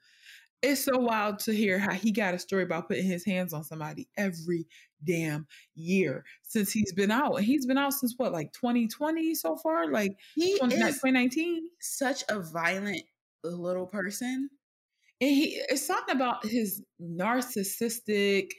[0.62, 3.64] it's so wild to hear how he got a story about putting his hands on
[3.64, 4.68] somebody every
[5.04, 7.40] damn year since he's been out.
[7.42, 9.90] He's been out since what, like 2020 so far?
[9.90, 11.70] Like He 20, is 2019?
[11.80, 13.04] such a violent
[13.44, 14.50] little person.
[15.22, 18.50] And he it's something about his narcissistic,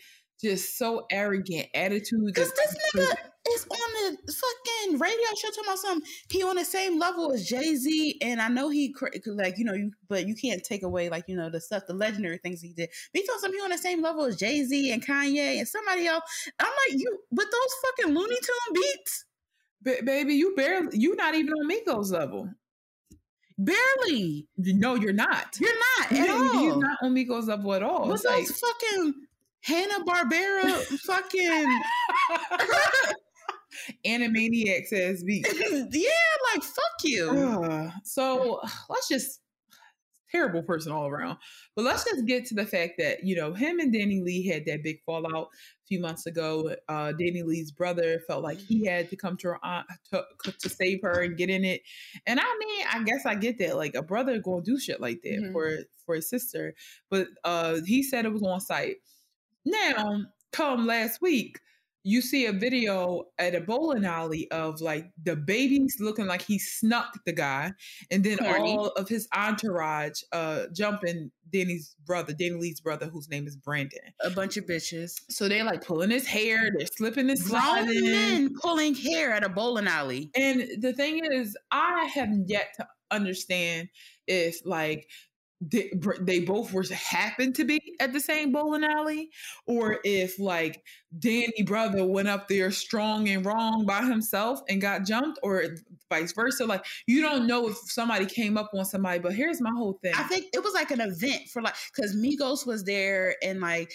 [0.43, 2.25] just so arrogant attitude.
[2.27, 3.15] Because this nigga
[3.55, 6.09] is on the fucking radio show talking about something.
[6.31, 8.95] He on the same level as Jay Z, and I know he
[9.27, 11.95] like you know you, but you can't take away like you know the stuff, the
[11.95, 12.89] legendary things he did.
[13.13, 15.69] But he told some he on the same level as Jay Z and Kanye and
[15.69, 16.23] somebody else.
[16.59, 17.75] I'm like you with those
[18.05, 19.25] fucking Looney Tune beats,
[19.83, 22.49] Ba- baby, you barely you not even on Migos level.
[23.59, 24.49] barely.
[24.57, 25.59] No, you're not.
[25.61, 26.65] You're not at You- all.
[26.65, 28.07] You're not on Migos level at all.
[28.09, 29.15] With It's those like, fucking
[29.63, 31.81] Hanna Barbera fucking
[34.07, 35.47] Animaniacs ass beat.
[35.93, 36.09] yeah,
[36.55, 37.29] like fuck you.
[37.31, 37.91] Ugh.
[38.05, 39.41] so let's just
[40.31, 41.37] terrible person all around.
[41.75, 44.83] But let's just get to the fact that you know him and DaniLeigh had that
[44.83, 46.75] big fallout a few months ago.
[46.89, 50.25] Uh, DaniLeigh's brother felt like he had to come to her aunt to,
[50.61, 51.83] to save her and get in it.
[52.27, 53.77] And I mean, I guess I get that.
[53.77, 55.53] Like a brother gonna do shit like that Mhm.
[55.53, 56.75] for for his sister.
[57.11, 58.97] But uh, he said it was on site.
[59.65, 61.59] Now, come last week,
[62.03, 67.19] you see a video at a bowling alley of like DaBaby's looking like he snuck
[67.27, 67.73] the guy,
[68.11, 68.77] and then Corny.
[68.77, 74.01] all of his entourage uh jumping Danny's brother, DaniLeigh's brother, whose name is Brandon.
[74.23, 75.13] A bunch of bitches.
[75.29, 79.49] So they're like pulling his hair, they're slipping and Grown men pulling hair at a
[79.49, 80.31] bowling alley.
[80.35, 83.89] And the thing is, I have yet to understand
[84.27, 85.09] if like
[85.61, 89.31] they, they both were happened to be at the same bowling alley,
[89.67, 90.83] or if like
[91.19, 95.65] Danny brother went up there strong and wrong by himself and got jumped, or
[96.09, 96.65] vice versa.
[96.65, 99.19] Like you don't know if somebody came up on somebody.
[99.19, 100.15] But here's my whole thing.
[100.17, 103.93] I think it was like an event for like because Migos was there and like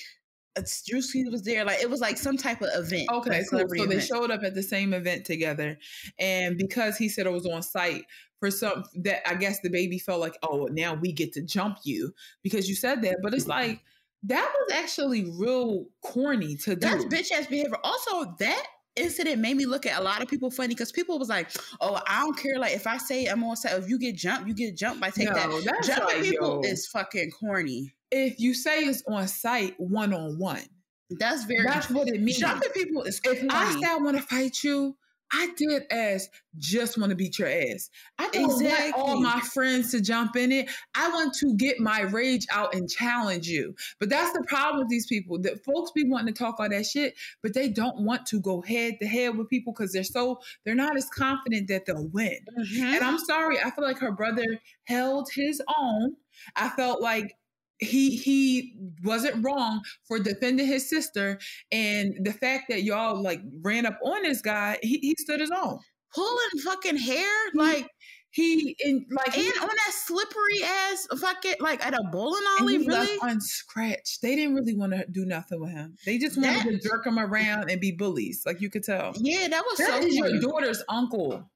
[0.57, 1.65] Drewski was there.
[1.65, 3.09] Like it was like some type of event.
[3.11, 3.77] Okay, like cool.
[3.77, 5.77] So they showed up at the same event together,
[6.19, 8.05] and because he said it was on site
[8.39, 12.13] for some that I guess DaBaby felt like, oh, now we get to jump you
[12.43, 13.17] because you said that.
[13.21, 13.81] But it's like
[14.23, 16.87] that was actually real corny to do.
[16.87, 17.77] That's bitch ass behavior.
[17.83, 21.29] Also, that incident made me look at a lot of people funny because people was
[21.29, 21.51] like,
[21.81, 22.57] "Oh, I don't care.
[22.57, 25.01] Like if I say I'm on site, if you get jumped, you get jumped.
[25.01, 25.83] By take No, that.
[25.83, 26.69] Jumping like, people yo.
[26.69, 27.93] is fucking corny.
[28.15, 30.63] If you say it's on site one on one,
[31.19, 31.63] That's very.
[31.65, 32.39] that's what it means.
[32.39, 33.49] Jumping people is If corny.
[33.51, 34.95] I say I want to fight you,
[35.33, 37.89] I did as just want to beat your ass.
[38.19, 40.69] I don't want all my friends to jump in it.
[40.93, 43.73] I want to get my rage out and challenge you.
[43.99, 45.41] But that's the problem with these people.
[45.41, 48.61] That folks be wanting to talk all that shit, but they don't want to go
[48.61, 52.37] head to head with people because they're so they're not as confident that they'll win.
[52.59, 52.81] Mhm.
[52.81, 54.45] And I'm sorry, I feel like her brother
[54.85, 56.15] held his own.
[56.55, 57.35] I felt like
[57.79, 58.73] he he
[59.03, 61.37] wasn't wrong for defending his sister
[61.71, 65.51] and the fact that y'all like ran up on this guy he, he stood his
[65.51, 65.77] own
[66.13, 67.89] pulling fucking hair like
[68.31, 72.77] he and like he, and on that slippery ass fucking like at a bowling alley.
[72.79, 73.17] he Really?
[73.21, 76.89] unscratched they didn't really want to do nothing with him they just wanted That- to
[76.89, 80.07] jerk him around and be bullies like you could tell Yeah, that was That so.
[80.07, 81.49] is your daughter's uncle.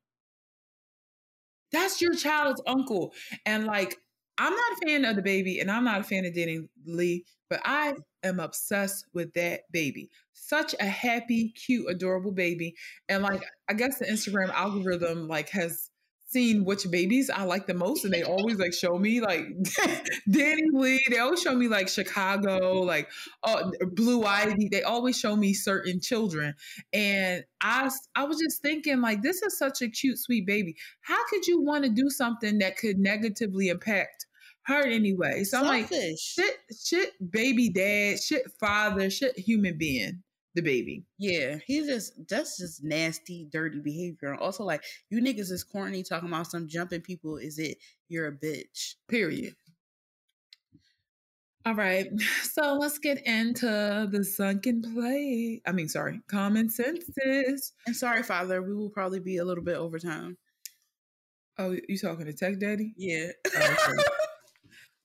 [1.72, 3.14] That's your child's uncle.
[3.46, 3.98] And like,
[4.40, 7.60] I'm not a fan of DaBaby, and I'm not a fan of Danny Lee, but
[7.66, 10.10] I am obsessed with that baby.
[10.34, 12.76] Such a happy, cute, adorable baby.
[13.10, 15.90] And like, I guess the Instagram algorithm like has
[16.30, 19.42] seen which babies I like the most, and they always like show me like
[20.30, 21.00] DaniLeigh.
[21.10, 23.10] They always show me like Chicago, like
[23.44, 24.70] uh, Blue Ivy.
[24.72, 26.54] They always show me certain children,
[26.94, 30.76] and I I was just thinking like this is such a cute, sweet baby.
[31.02, 34.28] How could you want to do something that could negatively impact
[34.70, 35.44] her anyway?
[35.44, 40.24] So I'm like, shit, shit, baby dad, shit, father, shit, human being,
[40.58, 41.04] DaBaby.
[41.18, 44.32] Yeah, he's just that's just nasty, dirty behavior.
[44.32, 47.38] And also, like you niggas is corny talking about some jumping people.
[47.38, 48.96] Is it you're a bitch?
[49.08, 49.56] Period.
[51.66, 52.08] All right.
[52.44, 55.62] So let's get into the sunken play.
[55.66, 57.72] I mean, sorry, common senses.
[57.86, 60.38] And sorry, Father, we will probably be a little bit over time.
[61.58, 62.94] Oh, you talking to Tech Daddy?
[62.98, 63.28] Yeah.
[63.56, 64.04] Oh, okay.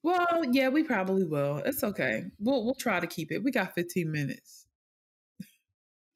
[0.04, 1.62] well, yeah, we probably will.
[1.64, 2.24] It's okay.
[2.38, 3.42] We'll we'll try to keep it.
[3.42, 4.66] We got 15 minutes.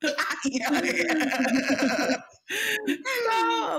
[0.02, 0.10] so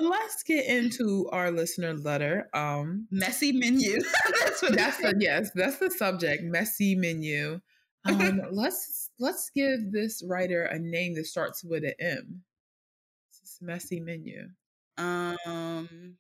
[0.01, 2.49] let's get into our listener letter.
[2.55, 4.01] Um messy menu.
[4.41, 6.43] that's what that's the yes, that's the subject.
[6.43, 7.60] Messy menu.
[8.05, 12.41] Um let's let's give this writer a name that starts with an M.
[13.43, 14.49] It's messy menu.
[14.97, 16.18] Um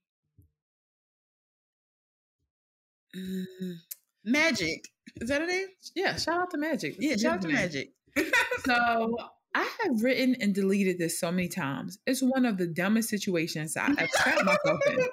[3.15, 3.75] mm,
[4.23, 4.87] Magic.
[5.21, 5.67] Is that a name?
[5.95, 6.97] Yeah, shout out to Magic.
[6.97, 7.93] That's yeah, shout out to Magic.
[8.65, 9.17] so
[9.55, 11.97] I have written and deleted this so many times.
[12.05, 14.99] It's one of the dumbest situations I have ever trapped myself in.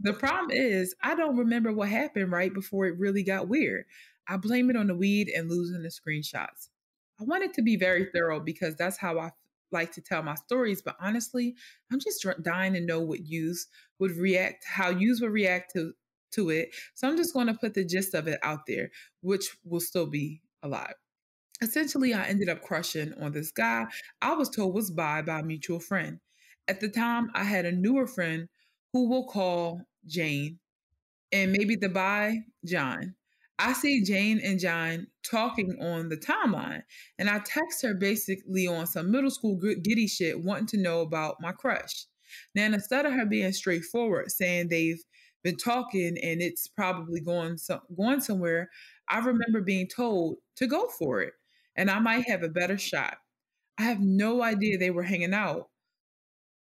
[0.00, 3.84] The problem is, I don't remember what happened right before it really got weird.
[4.28, 6.68] I blame it on the weed and losing the screenshots.
[7.20, 9.32] I wanted to be very thorough because that's how I
[9.72, 11.56] like to tell my stories, but honestly,
[11.92, 13.66] I'm just dying to know what yous
[13.98, 15.94] would react, how yous would react to
[16.32, 16.70] to it.
[16.94, 18.90] So I'm just going to put the gist of it out there,
[19.22, 20.94] which will still be a alive
[21.60, 23.86] essentially I ended up crushing on this guy
[24.22, 26.20] I was told was bi by a mutual friend.
[26.66, 28.48] At the time, I had a newer friend
[28.92, 30.58] who we'll call Jane,
[31.32, 33.14] and maybe the bi John.
[33.58, 36.82] I see Jane and John talking on the timeline,
[37.18, 41.36] and I text her basically on some middle school giddy shit, wanting to know about
[41.40, 42.06] my crush.
[42.54, 45.02] Now, instead of her being straightforward, saying they've
[45.48, 48.68] been talking and it's probably going so, going somewhere,
[49.08, 51.32] I remember being told to go for it
[51.74, 53.16] and I might have a better shot.
[53.78, 55.68] I have no idea they were hanging out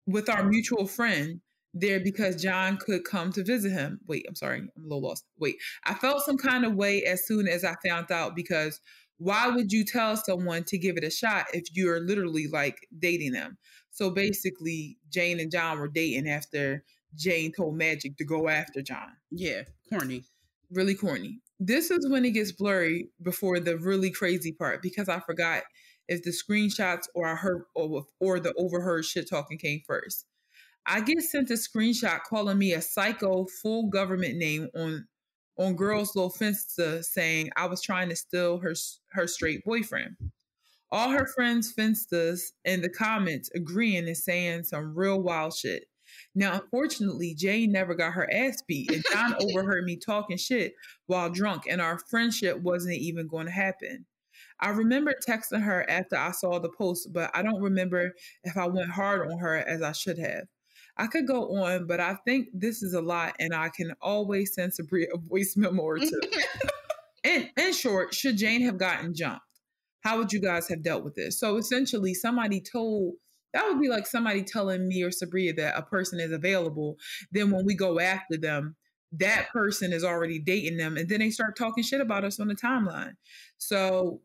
[0.05, 1.39] with our mutual friend
[1.73, 3.99] there because John could come to visit him.
[4.07, 5.23] Wait, I'm sorry, I'm a little lost.
[5.39, 5.55] Wait,
[5.85, 8.81] I felt some kind of way as soon as I found out because
[9.17, 13.31] why would you tell someone to give it a shot if you're literally like dating
[13.31, 13.57] them?
[13.91, 16.83] So basically, Jane and John were dating after
[17.15, 19.11] Jane told Magic to go after John.
[19.31, 20.23] Yeah, corny.
[20.71, 25.19] Really corny this is when it gets blurry before the really crazy part because I
[25.19, 25.63] forgot
[26.09, 30.25] if the screenshots or I heard or, or the overheard shit talking came first.
[30.85, 35.07] I get sent a screenshot calling me a psycho full government name on
[35.57, 38.73] on girls little Finsta saying I was trying to steal her
[39.11, 40.17] her straight boyfriend.
[40.91, 45.85] All her friends Finstas in the comments agreeing and saying some real wild shit.
[46.35, 50.73] Now, unfortunately, Jane never got her ass beat, and John overheard me talking shit
[51.07, 54.05] while drunk, and our friendship wasn't even going to happen.
[54.59, 58.67] I remember texting her after I saw the post, but I don't remember if I
[58.67, 60.45] went hard on her as I should have.
[60.95, 64.53] I could go on, but I think this is a lot, and I can always
[64.53, 66.21] send Sabria a voice memo or two.
[67.23, 69.41] in, in short, should Jane have gotten jumped?
[70.01, 71.39] How would you guys have dealt with this?
[71.39, 73.13] So essentially, somebody told
[73.53, 76.97] that would be like somebody telling me or Sabria that a person is available.
[77.31, 78.75] Then when we go after them,
[79.13, 82.47] that person is already dating them, and then they start talking shit about us on
[82.47, 83.13] the timeline.
[83.59, 84.21] So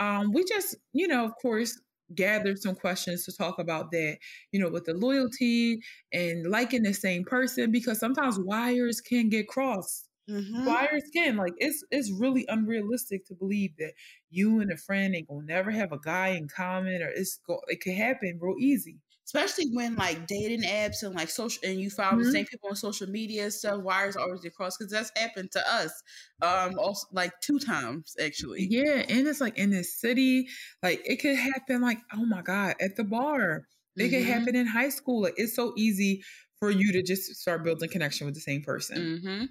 [0.00, 1.78] um, we just, you know, of course,
[2.14, 4.18] gathered some questions to talk about that,
[4.50, 5.80] you know, with the loyalty
[6.12, 10.08] and liking the same person, because sometimes wires can get crossed.
[10.30, 10.98] Mm-hmm.
[11.12, 13.92] Can like it's it's really unrealistic to believe that
[14.30, 17.60] you and a friend ain't gonna never have a guy in common, or it's go
[17.68, 18.98] it could happen real easy.
[19.24, 22.26] Especially when like dating apps and like social, and you found mm-hmm.
[22.26, 23.80] the same people on social media stuff.
[23.82, 26.02] Wires always get crossed because that's happened to us,
[26.42, 28.66] um, also like two times actually.
[28.70, 30.46] Yeah, and it's like in this city,
[30.82, 31.80] like it could happen.
[31.80, 33.66] Like oh my god, at the bar.
[33.96, 34.10] It mm-hmm.
[34.10, 35.22] could happen in high school.
[35.22, 36.22] Like it's so easy
[36.60, 38.98] for you to just start building connection with the same person.
[38.98, 39.44] Mm-hmm.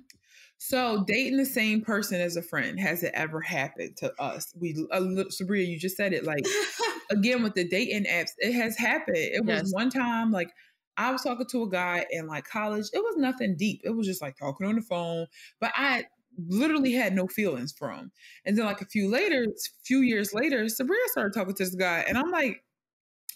[0.61, 4.53] So dating the same person as a friend has it ever happened to us?
[4.59, 4.99] We, uh,
[5.31, 6.25] Sabria, you just said it.
[6.25, 6.45] Like
[7.09, 9.17] again with the dating apps, it has happened.
[9.17, 9.73] It was yes.
[9.73, 10.51] one time like
[10.97, 12.87] I was talking to a guy in like college.
[12.91, 13.81] It was nothing deep.
[13.85, 15.27] It was just like talking on the phone,
[15.61, 16.03] but I
[16.47, 18.11] literally had no feelings for him.
[18.43, 19.47] And then like a few later,
[19.85, 22.61] few years later, Sabria started talking to this guy, and I'm like,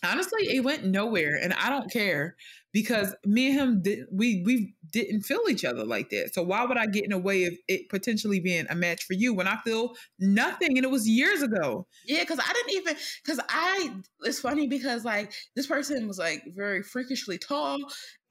[0.03, 2.35] honestly, it went nowhere, and I don't care
[2.73, 6.33] because me and him did we we didn't feel each other like that.
[6.33, 9.13] So why would I get in the way of it potentially being a match for
[9.13, 11.87] you when I feel nothing and it was years ago?
[12.05, 16.43] Yeah, because I didn't even because I it's funny because like this person was like
[16.55, 17.77] very freakishly tall,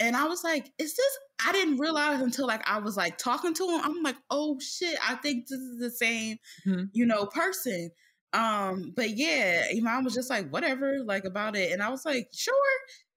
[0.01, 1.19] and I was like, is this?
[1.45, 3.81] I didn't realize until like I was like talking to him.
[3.83, 6.85] I'm like, oh shit, I think this is the same, mm-hmm.
[6.93, 7.91] you know, person.
[8.33, 11.73] Um, but yeah, Iman was just like, whatever, like about it.
[11.73, 12.55] And I was like, sure.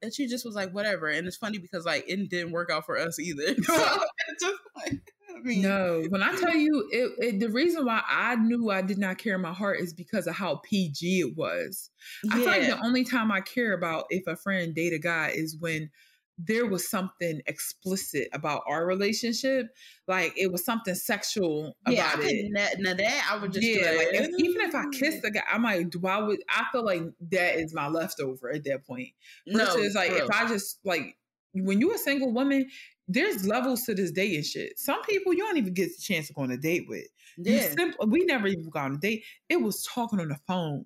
[0.01, 1.07] And she just was like, whatever.
[1.07, 3.55] And it's funny because like it didn't work out for us either.
[3.63, 3.73] so
[4.39, 8.35] just like I mean, No, when I tell you it, it, the reason why I
[8.35, 11.89] knew I did not care in my heart is because of how PG it was.
[12.31, 15.31] I feel like the only time I care about if a friend date a guy
[15.33, 15.89] is when
[16.37, 19.67] there was something explicit about our relationship,
[20.07, 22.27] like it was something sexual yeah, I about it.
[22.27, 22.53] couldn't.
[22.53, 25.21] That, now that I would just yeah, like if, even if I kissed mm.
[25.21, 28.85] the guy, I'm like, why would I feel like that is my leftover at that
[28.85, 29.09] point?
[29.47, 30.31] Versus like for if.
[30.31, 31.15] I just like
[31.53, 32.69] when you a single woman,
[33.07, 34.77] there's levels to this dating shit.
[34.77, 37.07] Some people you don't even get the chance to go on a date with.
[37.37, 39.23] Yeah, simple, we never even got on a date.
[39.49, 40.85] It was talking on the phone.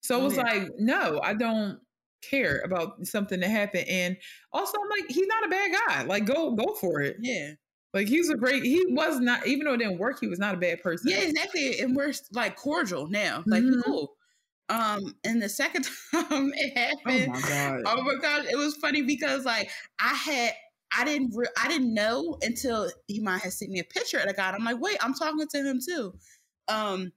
[0.00, 0.42] So it was Yeah.
[0.42, 1.80] like, no, I don't
[2.22, 3.88] care about something that happened.
[3.88, 4.16] And
[4.52, 6.02] also, I'm like, he's not a bad guy.
[6.04, 7.18] Like, go go for it.
[7.18, 7.54] yeah,
[7.94, 8.62] Like, he's a great.
[8.62, 11.10] He was not, even though it didn't work, he was not a bad person.
[11.10, 11.80] yeah, exactly.
[11.80, 13.82] And we're like cordial now, like Mhm.
[13.84, 14.16] cool.
[14.68, 17.82] Um, and the second time it Oh happened, my god.
[17.86, 20.54] Oh my god, it was funny because like I had
[20.92, 24.26] I didn't re- I didn't know until he might have sent me a picture of
[24.26, 24.50] the guy.
[24.50, 26.14] I'm like, wait, I'm talking to him too.
[26.68, 27.12] Um,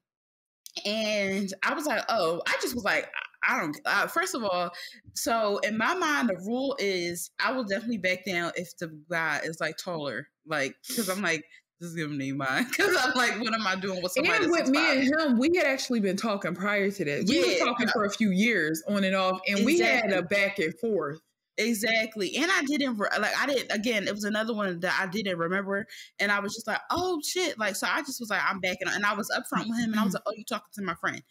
[0.86, 3.12] and I was like, oh, I just was like,
[3.44, 3.78] I don't.
[3.86, 4.72] Uh, first of all,
[5.14, 9.42] so in my mind, the rule is I will definitely back down if the guy
[9.44, 11.44] is like taller, like because I'm like,
[11.82, 14.44] just give me mine because I'm like, what am I doing with somebody?
[14.44, 14.92] And with me 6'5"?
[14.92, 17.26] and him, we had actually been talking prior to that.
[17.28, 20.60] We were talking for a few years on and off, and we had a back
[20.60, 21.20] and forth.
[21.60, 22.38] Exactly.
[22.38, 25.86] And I didn't like I didn't again, it was another one that I didn't remember.
[26.18, 27.60] And I was just like, oh shit.
[27.60, 30.00] Like so I just was like, I'm backing and I was upfront with him and
[30.00, 31.22] I was like, Oh, you talking to my friend.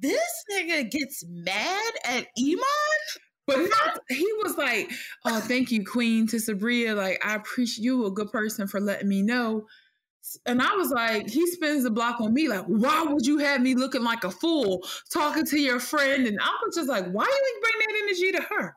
[0.00, 2.60] This nigga gets mad at Iman?
[3.46, 4.90] But not, he was like,
[5.24, 6.94] "Oh, thank you, Queen, to Sabria.
[6.94, 9.66] Like, I appreciate you, a good person, for letting me know."
[10.46, 12.48] And I was like, he spins the block on me.
[12.48, 16.26] Like, why would you have me looking like a fool talking to your friend?
[16.26, 18.76] And I was just like, why you bring that energy to her?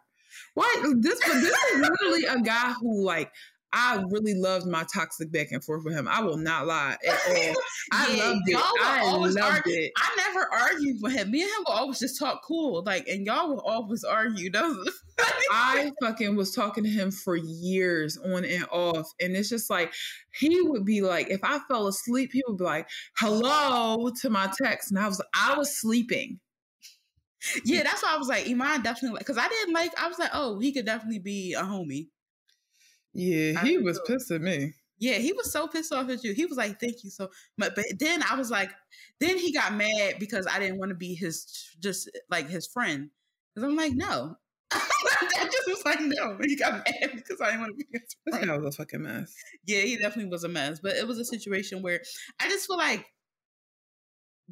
[0.55, 1.19] Why this?
[1.19, 3.31] This is literally a guy who like.
[3.73, 6.07] I really loved my toxic back and forth with him.
[6.07, 7.55] I will not lie at all.
[7.91, 8.55] I Yeah, loved it.
[8.81, 9.73] I always loved argue.
[9.81, 9.91] it.
[9.97, 11.31] I never argued with him.
[11.31, 12.83] Me and him will always just talk cool.
[12.85, 14.51] Like and y'all will always argue.
[15.51, 19.07] I fucking was talking to him for years on and off.
[19.19, 19.93] And it's just like,
[20.33, 24.51] he would be like, if I fell asleep, he would be like, hello to my
[24.61, 24.91] text.
[24.91, 26.39] And I was, I was sleeping.
[27.65, 30.31] Yeah, that's why I was like, Iman definitely because I didn't like I was like,
[30.33, 32.07] oh, he could definitely be a homie.
[33.13, 33.99] Yeah, he was
[34.31, 34.73] at me.
[34.99, 36.33] Yeah, he was so pissed off at you.
[36.33, 38.71] He was like, "Thank you so much." But then I was like,
[39.19, 43.09] then he got mad because I didn't want to be his just like his friend.
[43.53, 44.35] Because I'm like, no.
[44.71, 46.37] I just was like, no.
[46.41, 48.47] He got mad because I didn't want to be his friend.
[48.47, 49.33] guy was a fucking mess.
[49.65, 50.79] Yeah, he definitely was a mess.
[50.81, 52.01] But it was a situation where
[52.39, 53.05] I just feel like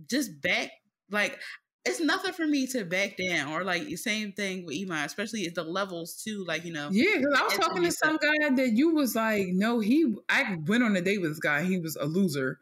[0.07, 0.71] just back
[1.09, 1.39] like
[1.85, 5.45] it's nothing for me to back down or like the same thing with Iman, especially
[5.47, 6.45] at the levels too.
[6.47, 9.47] Like you know, Yeah, because I was talking to some guy that you was like,
[9.47, 11.63] no, he, I went on a date with this guy.
[11.63, 12.59] He was a loser.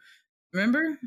[0.53, 0.97] Remember?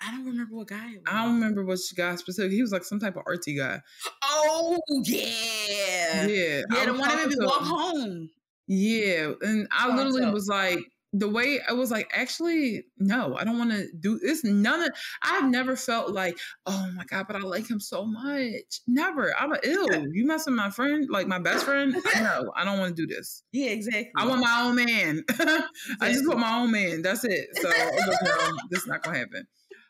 [0.00, 0.90] I don't remember what guy.
[0.92, 1.04] It was.
[1.06, 2.56] I don't remember which guy specifically.
[2.56, 3.80] He was like some type of artsy guy.
[4.22, 6.62] Oh yeah, Yeah.
[6.70, 6.84] Yeah.
[6.84, 8.30] The one that made me walk home.
[8.66, 10.78] Yeah, and I literally was like,
[11.16, 14.42] the way I was like, actually, no, I don't want to do this.
[14.42, 14.90] None of
[15.22, 16.36] I've never felt like,
[16.66, 18.80] oh my god, but I like him so much.
[18.88, 19.32] Never.
[19.38, 20.08] I'm a ill.
[20.12, 21.94] You messing with my friend, like my best friend?
[22.16, 23.42] No, I don't want to do this.
[23.52, 24.10] Yeah, exactly.
[24.16, 25.24] I want my own man.
[26.00, 27.02] I just want my own man.
[27.02, 27.46] That's it.
[27.52, 29.46] So no, this is not gonna happen.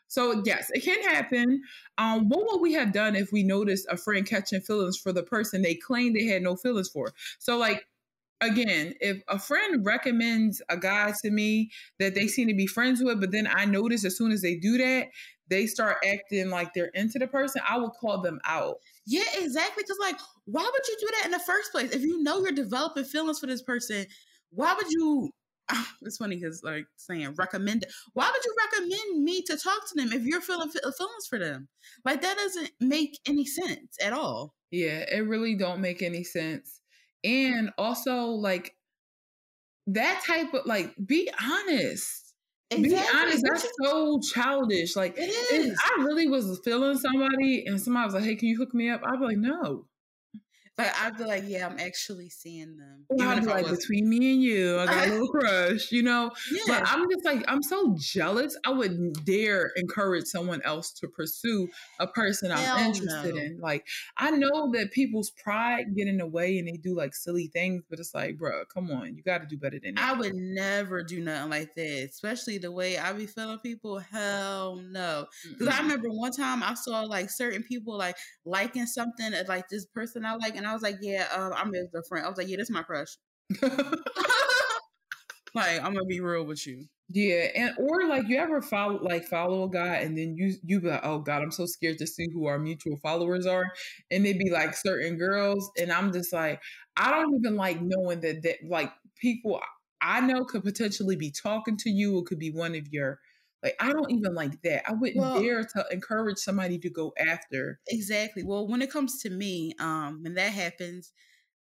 [0.07, 1.63] So yes, it can happen.
[1.97, 5.23] Um, what would we have done if we noticed a friend catching feelings for the
[5.23, 7.11] person they claimed they had no feelings for?
[7.39, 7.87] So like
[8.45, 13.03] again, if a friend recommends a guy to me that they seem to be friends
[13.03, 15.07] with, but then I notice as soon as they do that,
[15.49, 18.77] they start acting like they're into the person, I would call them out.
[19.05, 19.83] Yeah, exactly.
[19.83, 21.91] Because like, why would you do that in the first place?
[21.91, 24.05] If you know you're developing feelings for this person,
[24.49, 25.31] why would you?
[26.01, 27.91] It's funny because like saying recommend it.
[28.13, 31.67] Why would you recommend me to talk to them if you're feeling feelings for them?
[32.03, 34.53] Like that doesn't make any sense at all.
[34.69, 36.81] Yeah, it really don't make any sense.
[37.25, 38.75] And also like
[39.87, 42.21] that type of like be honest.
[42.71, 44.95] Be honest, that's so childish.
[44.95, 45.79] Like it is.
[45.83, 49.01] I really was feeling somebody and somebody was like, Hey, can you hook me up?
[49.05, 49.85] I'd be like, No.
[50.77, 53.05] Like I'd be like, yeah, I'm actually seeing them.
[53.07, 56.31] Or I'd be like, between me and you, I got a little crush, you know?
[56.51, 56.63] yeah.
[56.67, 58.57] But I'm just like, I'm so jealous.
[58.65, 61.69] I wouldn't dare encourage someone else to pursue
[61.99, 63.41] a person I'm Hell interested no.
[63.41, 63.59] in.
[63.61, 63.85] Like,
[64.17, 67.83] I know that people's pride get in the way and they do like silly things,
[67.89, 70.03] but it's like, bro, come on, you got to do better than that.
[70.03, 73.99] I would never do nothing like that, especially the way I be feeling people.
[73.99, 75.27] Hell no.
[75.49, 79.69] Because I remember one time I saw like certain people like liking something uh, like
[79.69, 82.25] this person I like, and I was like, yeah, um, I'm just a friend.
[82.25, 83.17] I was like, yeah, this is my crush.
[85.55, 86.85] like I'm gonna be real with you.
[87.09, 90.81] Yeah, and or like you ever follow like follow a guy and then you you
[90.81, 93.65] be like, oh god, I'm so scared to see who our mutual followers are,
[94.11, 96.61] and they'd be like certain girls, and I'm just like,
[96.97, 99.61] I don't even like knowing that that like people
[100.01, 103.19] I know could potentially be talking to you, or could be one of your
[103.65, 104.87] like I don't even like that.
[104.87, 107.79] I wouldn't well, dare to encourage somebody to go after.
[107.87, 108.43] Exactly.
[108.43, 111.11] Well, when it comes to me, um, when that happens,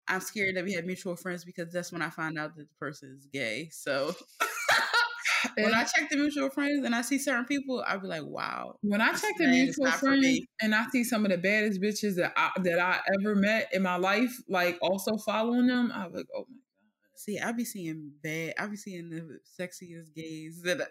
[0.10, 2.76] I'm scared that we have mutual friends because that's when I find out that the
[2.78, 3.70] person is gay.
[3.72, 4.14] So
[5.56, 8.76] when I check the mutual friends and I see certain people, I'll be like, wow.
[8.82, 12.34] When I check the mutual friends and I see some of the baddest bitches that
[12.36, 16.40] I, that I ever met in my life, like also following them, I'm like, oh
[16.50, 16.60] my god.
[17.16, 18.56] See, I be seeing bad.
[18.60, 20.90] I be seeing the sexiest gays that.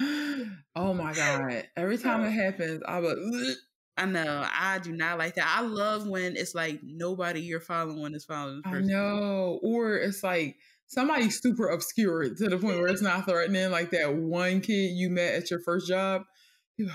[0.76, 1.68] oh my god!
[1.76, 3.18] Every time it happens, I would.
[3.98, 4.44] I know.
[4.46, 5.46] I do not like that.
[5.48, 8.60] I love when it's like nobody you're following is following.
[8.66, 9.58] I know.
[9.62, 10.56] Or it's like
[10.86, 13.70] somebody super obscure to the point where it's not threatening.
[13.70, 16.22] Like that one kid you met at your first job.
[16.78, 16.90] Like,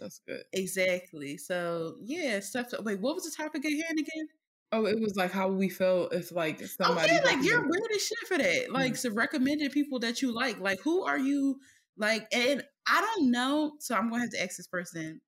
[0.00, 0.42] that's good.
[0.52, 1.36] Exactly.
[1.36, 2.68] So yeah, stuff.
[2.68, 4.28] To, wait, what was the topic at hand again?
[4.72, 7.12] Oh, it was like how we felt if like somebody.
[7.12, 8.72] Okay, like you're weird as shit for that.
[8.72, 8.94] Like, mm-hmm.
[8.96, 10.58] so recommended people that you like.
[10.58, 11.60] Like, who are you?
[11.96, 13.72] Like, and I don't know.
[13.78, 15.20] So I'm going to have to ask this person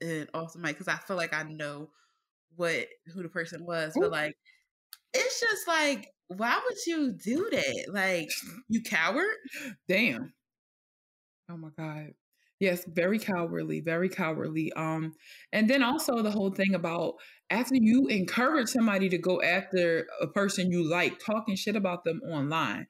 [0.00, 1.90] and off the mic because I feel like I know
[2.56, 4.00] what who the person was, Ooh.
[4.00, 4.34] but like,
[5.14, 7.86] it's just like why would you do that?
[7.92, 8.28] Like,
[8.68, 9.36] you coward?
[9.88, 10.32] Damn.
[11.50, 12.12] Oh my God.
[12.62, 14.72] Yes, very cowardly, very cowardly.
[14.74, 15.16] Um,
[15.52, 17.14] and then also the whole thing about
[17.50, 22.20] after you encourage somebody to go after a person you like, talking shit about them
[22.24, 22.86] online.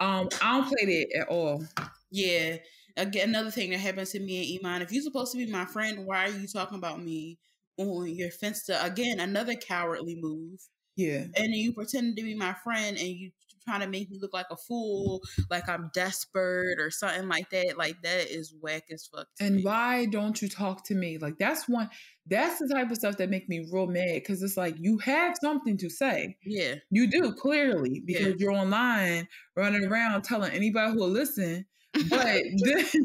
[0.00, 1.64] Um, I don't play that at all.
[2.10, 2.56] Yeah.
[2.96, 5.66] Again, another thing that happens to me and Iman, if you're supposed to be my
[5.66, 7.38] friend, why are you talking about me
[7.78, 8.84] on your Finsta?
[8.84, 10.58] Again, another cowardly move.
[10.96, 11.26] Yeah.
[11.36, 13.30] And you pretend to be my friend and you
[13.64, 15.20] trying to make me look like a fool,
[15.50, 17.74] like I'm desperate or something like that.
[17.76, 19.26] Like that is whack as fuck.
[19.40, 19.62] And me.
[19.62, 21.18] why don't you talk to me?
[21.18, 21.90] Like that's one
[22.26, 25.34] that's the type of stuff that make me real mad because it's like you have
[25.40, 26.36] something to say.
[26.44, 26.76] Yeah.
[26.90, 28.34] You do clearly because yeah.
[28.38, 31.66] you're online running around telling anybody who will listen.
[32.08, 32.86] But then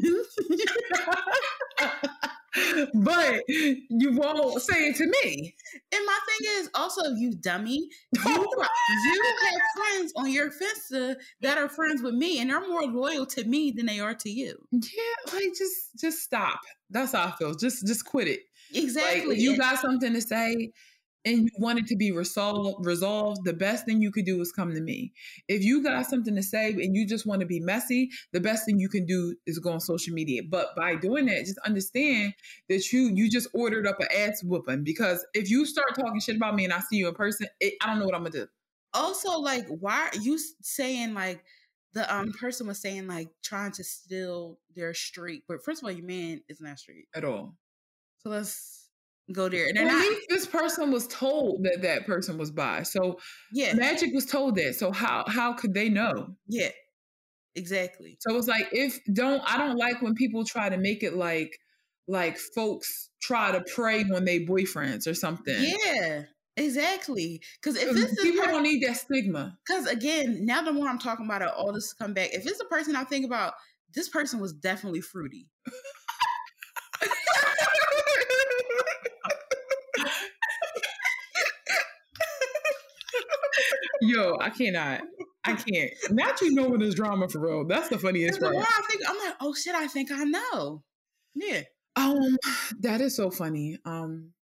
[2.94, 5.54] but you won't say it to me.
[5.92, 11.58] And my thing is also, you dummy, you, you have friends on your Finsta that
[11.58, 14.56] are friends with me, and they're more loyal to me than they are to you.
[14.72, 16.60] Yeah, like just just stop.
[16.90, 17.54] That's how I feel.
[17.54, 18.40] Just just quit it.
[18.74, 19.34] Exactly.
[19.34, 20.72] Like, you got something to say,
[21.24, 24.52] and you want it to be resolved, resolved, the best thing you could do is
[24.52, 25.12] come to me.
[25.48, 28.64] If you got something to say and you just want to be messy, the best
[28.64, 30.42] thing you can do is go on social media.
[30.48, 32.34] But by doing that, just understand
[32.68, 36.36] that you you just ordered up an ass whooping because if you start talking shit
[36.36, 38.30] about me and I see you in person, it, I don't know what I'm gonna
[38.30, 38.46] do.
[38.94, 41.44] Also, like, why are you saying like
[41.94, 45.44] the um person was saying like trying to steal their street?
[45.48, 47.56] But first of all, your man is not street at all.
[48.18, 48.87] So let's
[49.32, 49.66] go there.
[49.68, 52.82] And well, not, this person was told that that person was bi.
[52.82, 53.18] So
[53.52, 54.74] yeah, Magic was told that.
[54.74, 56.36] So how how could they know?
[56.46, 56.70] Yeah,
[57.54, 58.16] exactly.
[58.20, 61.58] So it's like if don't I don't like when people try to make it like
[62.06, 65.56] like folks try to pray when they boyfriends or something.
[65.58, 66.22] Yeah.
[66.60, 69.56] Exactly, because if this people don't need that stigma.
[69.64, 72.30] Because again, now the more I'm talking about it, all this come back.
[72.32, 73.52] If it's a person I think about,
[73.94, 75.46] this person was definitely fruity.
[84.02, 85.02] Yo, I cannot.
[85.44, 85.90] I can't.
[86.10, 87.64] Not you knowing this drama for real.
[87.66, 88.54] That's the funniest part.
[88.56, 90.82] I think, I'm like, oh shit, I think I know.
[91.34, 91.62] Yeah.
[91.96, 92.36] Um,
[92.80, 93.78] that is so funny.
[93.84, 94.32] Um,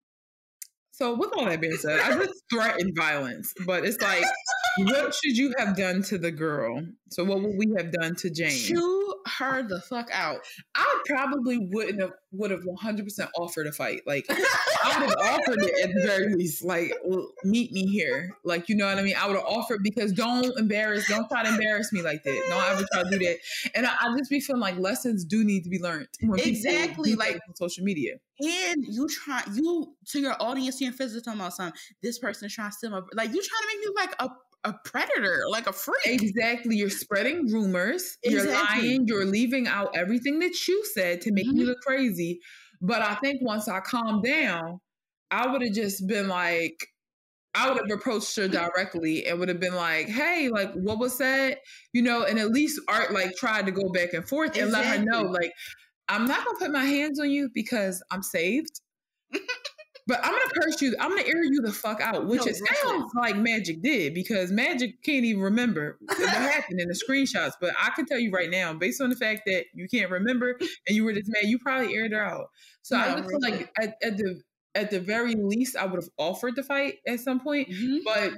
[0.93, 4.25] so with all that being said, I just threatened violence, but it's like,
[4.79, 6.83] what should you have done to the girl?
[7.11, 8.51] So what would we have done to Jane?
[8.51, 8.96] Chew
[9.39, 10.41] her the fuck out.
[10.75, 14.03] I probably wouldn't have would have 100 percent offered a fight.
[14.07, 16.65] Like I would have offered it at the very least.
[16.65, 16.93] Like
[17.45, 18.37] meet me here.
[18.45, 19.17] Like you know what I mean.
[19.17, 22.43] I would have offered because don't embarrass, don't try to embarrass me like that.
[22.49, 23.39] Don't ever try to do that.
[23.75, 26.09] And I, I just be feeling like lessons do need to be learned.
[26.21, 28.15] Exactly, like on social media.
[28.39, 31.79] And you try you to your audience, you're physically talking about something.
[32.03, 34.29] This person's trying to steal my like you trying to make me like a
[34.67, 35.97] a predator, like a freak.
[36.07, 36.77] Exactly.
[36.77, 38.19] You're spreading rumors.
[38.23, 38.53] Exactly.
[38.53, 39.07] You're lying.
[39.07, 41.59] You're leaving out everything that you said to make mm-hmm.
[41.59, 42.41] me look crazy.
[42.83, 44.81] But I think once I calmed down,
[45.31, 46.87] I would have just been like,
[47.55, 51.17] I would have approached her directly and would have been like, "Hey, like, what was
[51.17, 51.59] said?"
[51.95, 54.85] You know, and at least art like tried to go back and forth and let
[54.85, 55.53] her know, like,
[56.09, 58.83] I'm not gonna put my hands on you because I'm saved.
[60.07, 60.95] But I'm gonna curse you.
[61.01, 64.53] I'm gonna air you the fuck out, which No, it sounds like Magic did because
[64.53, 67.53] Magic can't even remember what happened in the screenshots.
[67.61, 70.59] But I can tell you right now, based on the fact that you can't remember
[70.87, 72.47] and you were this mad, you probably aired her out.
[72.83, 73.59] So I No, would feel really.
[73.59, 74.41] like at, at the
[74.77, 77.69] at the very least, I would have offered the fight at some point.
[77.69, 78.01] Mhm.
[78.05, 78.35] But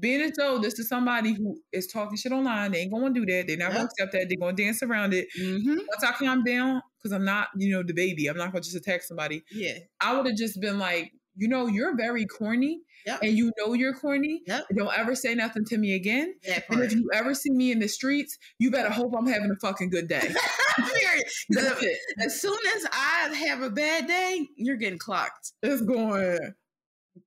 [0.00, 3.26] being as though this is somebody who is talking shit online, they ain't gonna do
[3.26, 3.46] that.
[3.46, 3.90] They're not gonna Yep.
[3.90, 4.28] accept that.
[4.28, 5.28] They're gonna dance around it.
[5.38, 5.76] Mhm.
[5.76, 8.26] Once I calm down, because I'm not, you know, the baby.
[8.28, 9.42] I'm not gonna just attack somebody.
[9.50, 9.78] Yeah.
[10.00, 13.20] I would have just been like, you know, you're very corny, Yep.
[13.22, 14.42] and you know you're corny.
[14.46, 14.66] Yep.
[14.76, 16.34] Don't ever say nothing to me again.
[16.68, 19.56] And if you ever see me in the streets, you better hope I'm having a
[19.56, 20.20] fucking good day.
[20.76, 21.24] Period.
[21.50, 21.98] That's it.
[22.20, 25.52] As soon as I have a bad day, you're getting clocked.
[25.62, 26.38] It's going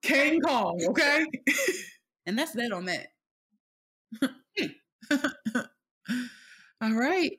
[0.01, 1.25] King Kong, okay?
[2.27, 3.07] And that's that on that.
[4.57, 5.59] Hmm.
[6.81, 7.33] All right.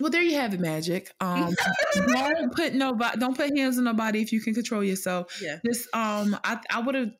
[0.00, 1.12] Well, there you have it, Magic.
[1.20, 1.54] Um,
[1.94, 5.40] don't put nobody, don't put hands on nobody if you can control yourself.
[5.42, 5.58] Yeah.
[5.64, 7.10] Just um, I I would have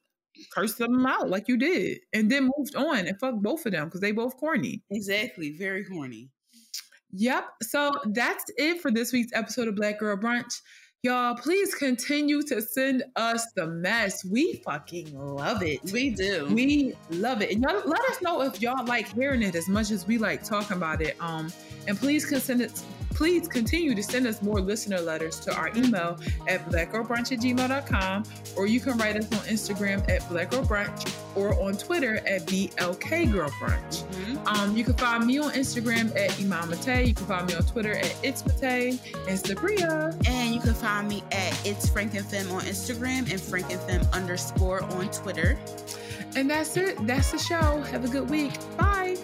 [0.52, 3.86] cursed them out like you did, and then moved on and fucked both of them
[3.86, 4.82] because they both corny.
[4.90, 5.50] Exactly.
[5.52, 6.30] Very horny.
[7.12, 7.44] Yep.
[7.62, 10.60] So that's it for this week's episode of Black Girl Brunch.
[11.02, 14.22] Y'all, please continue to send us the mess.
[14.22, 15.80] We fucking love it.
[15.94, 16.46] We do.
[16.52, 17.52] We love it.
[17.52, 20.44] And y'all let us know if y'all like hearing it as much as we like
[20.44, 21.16] talking about it.
[21.18, 21.50] Um,
[21.88, 22.26] and please
[22.60, 26.18] it please continue to send us more listener letters to our email
[26.48, 28.24] at blackgirlbrunch at gmail.com
[28.56, 34.04] or you can write us on Instagram at blackgirlbrunch or on Twitter at blkgirlbrunch.
[34.04, 34.46] Mhm.
[34.46, 37.08] Um, you can find me on Instagram at Iman Mate.
[37.08, 40.14] You can find me on Twitter at It's Mate and Sabria.
[40.26, 45.58] And you can find me at It's FrankenFem on Instagram and FrankenFem underscore on Twitter.
[46.36, 46.96] And that's it.
[47.06, 47.82] That's the show.
[47.90, 48.52] Have a good week.
[48.76, 49.16] Bye.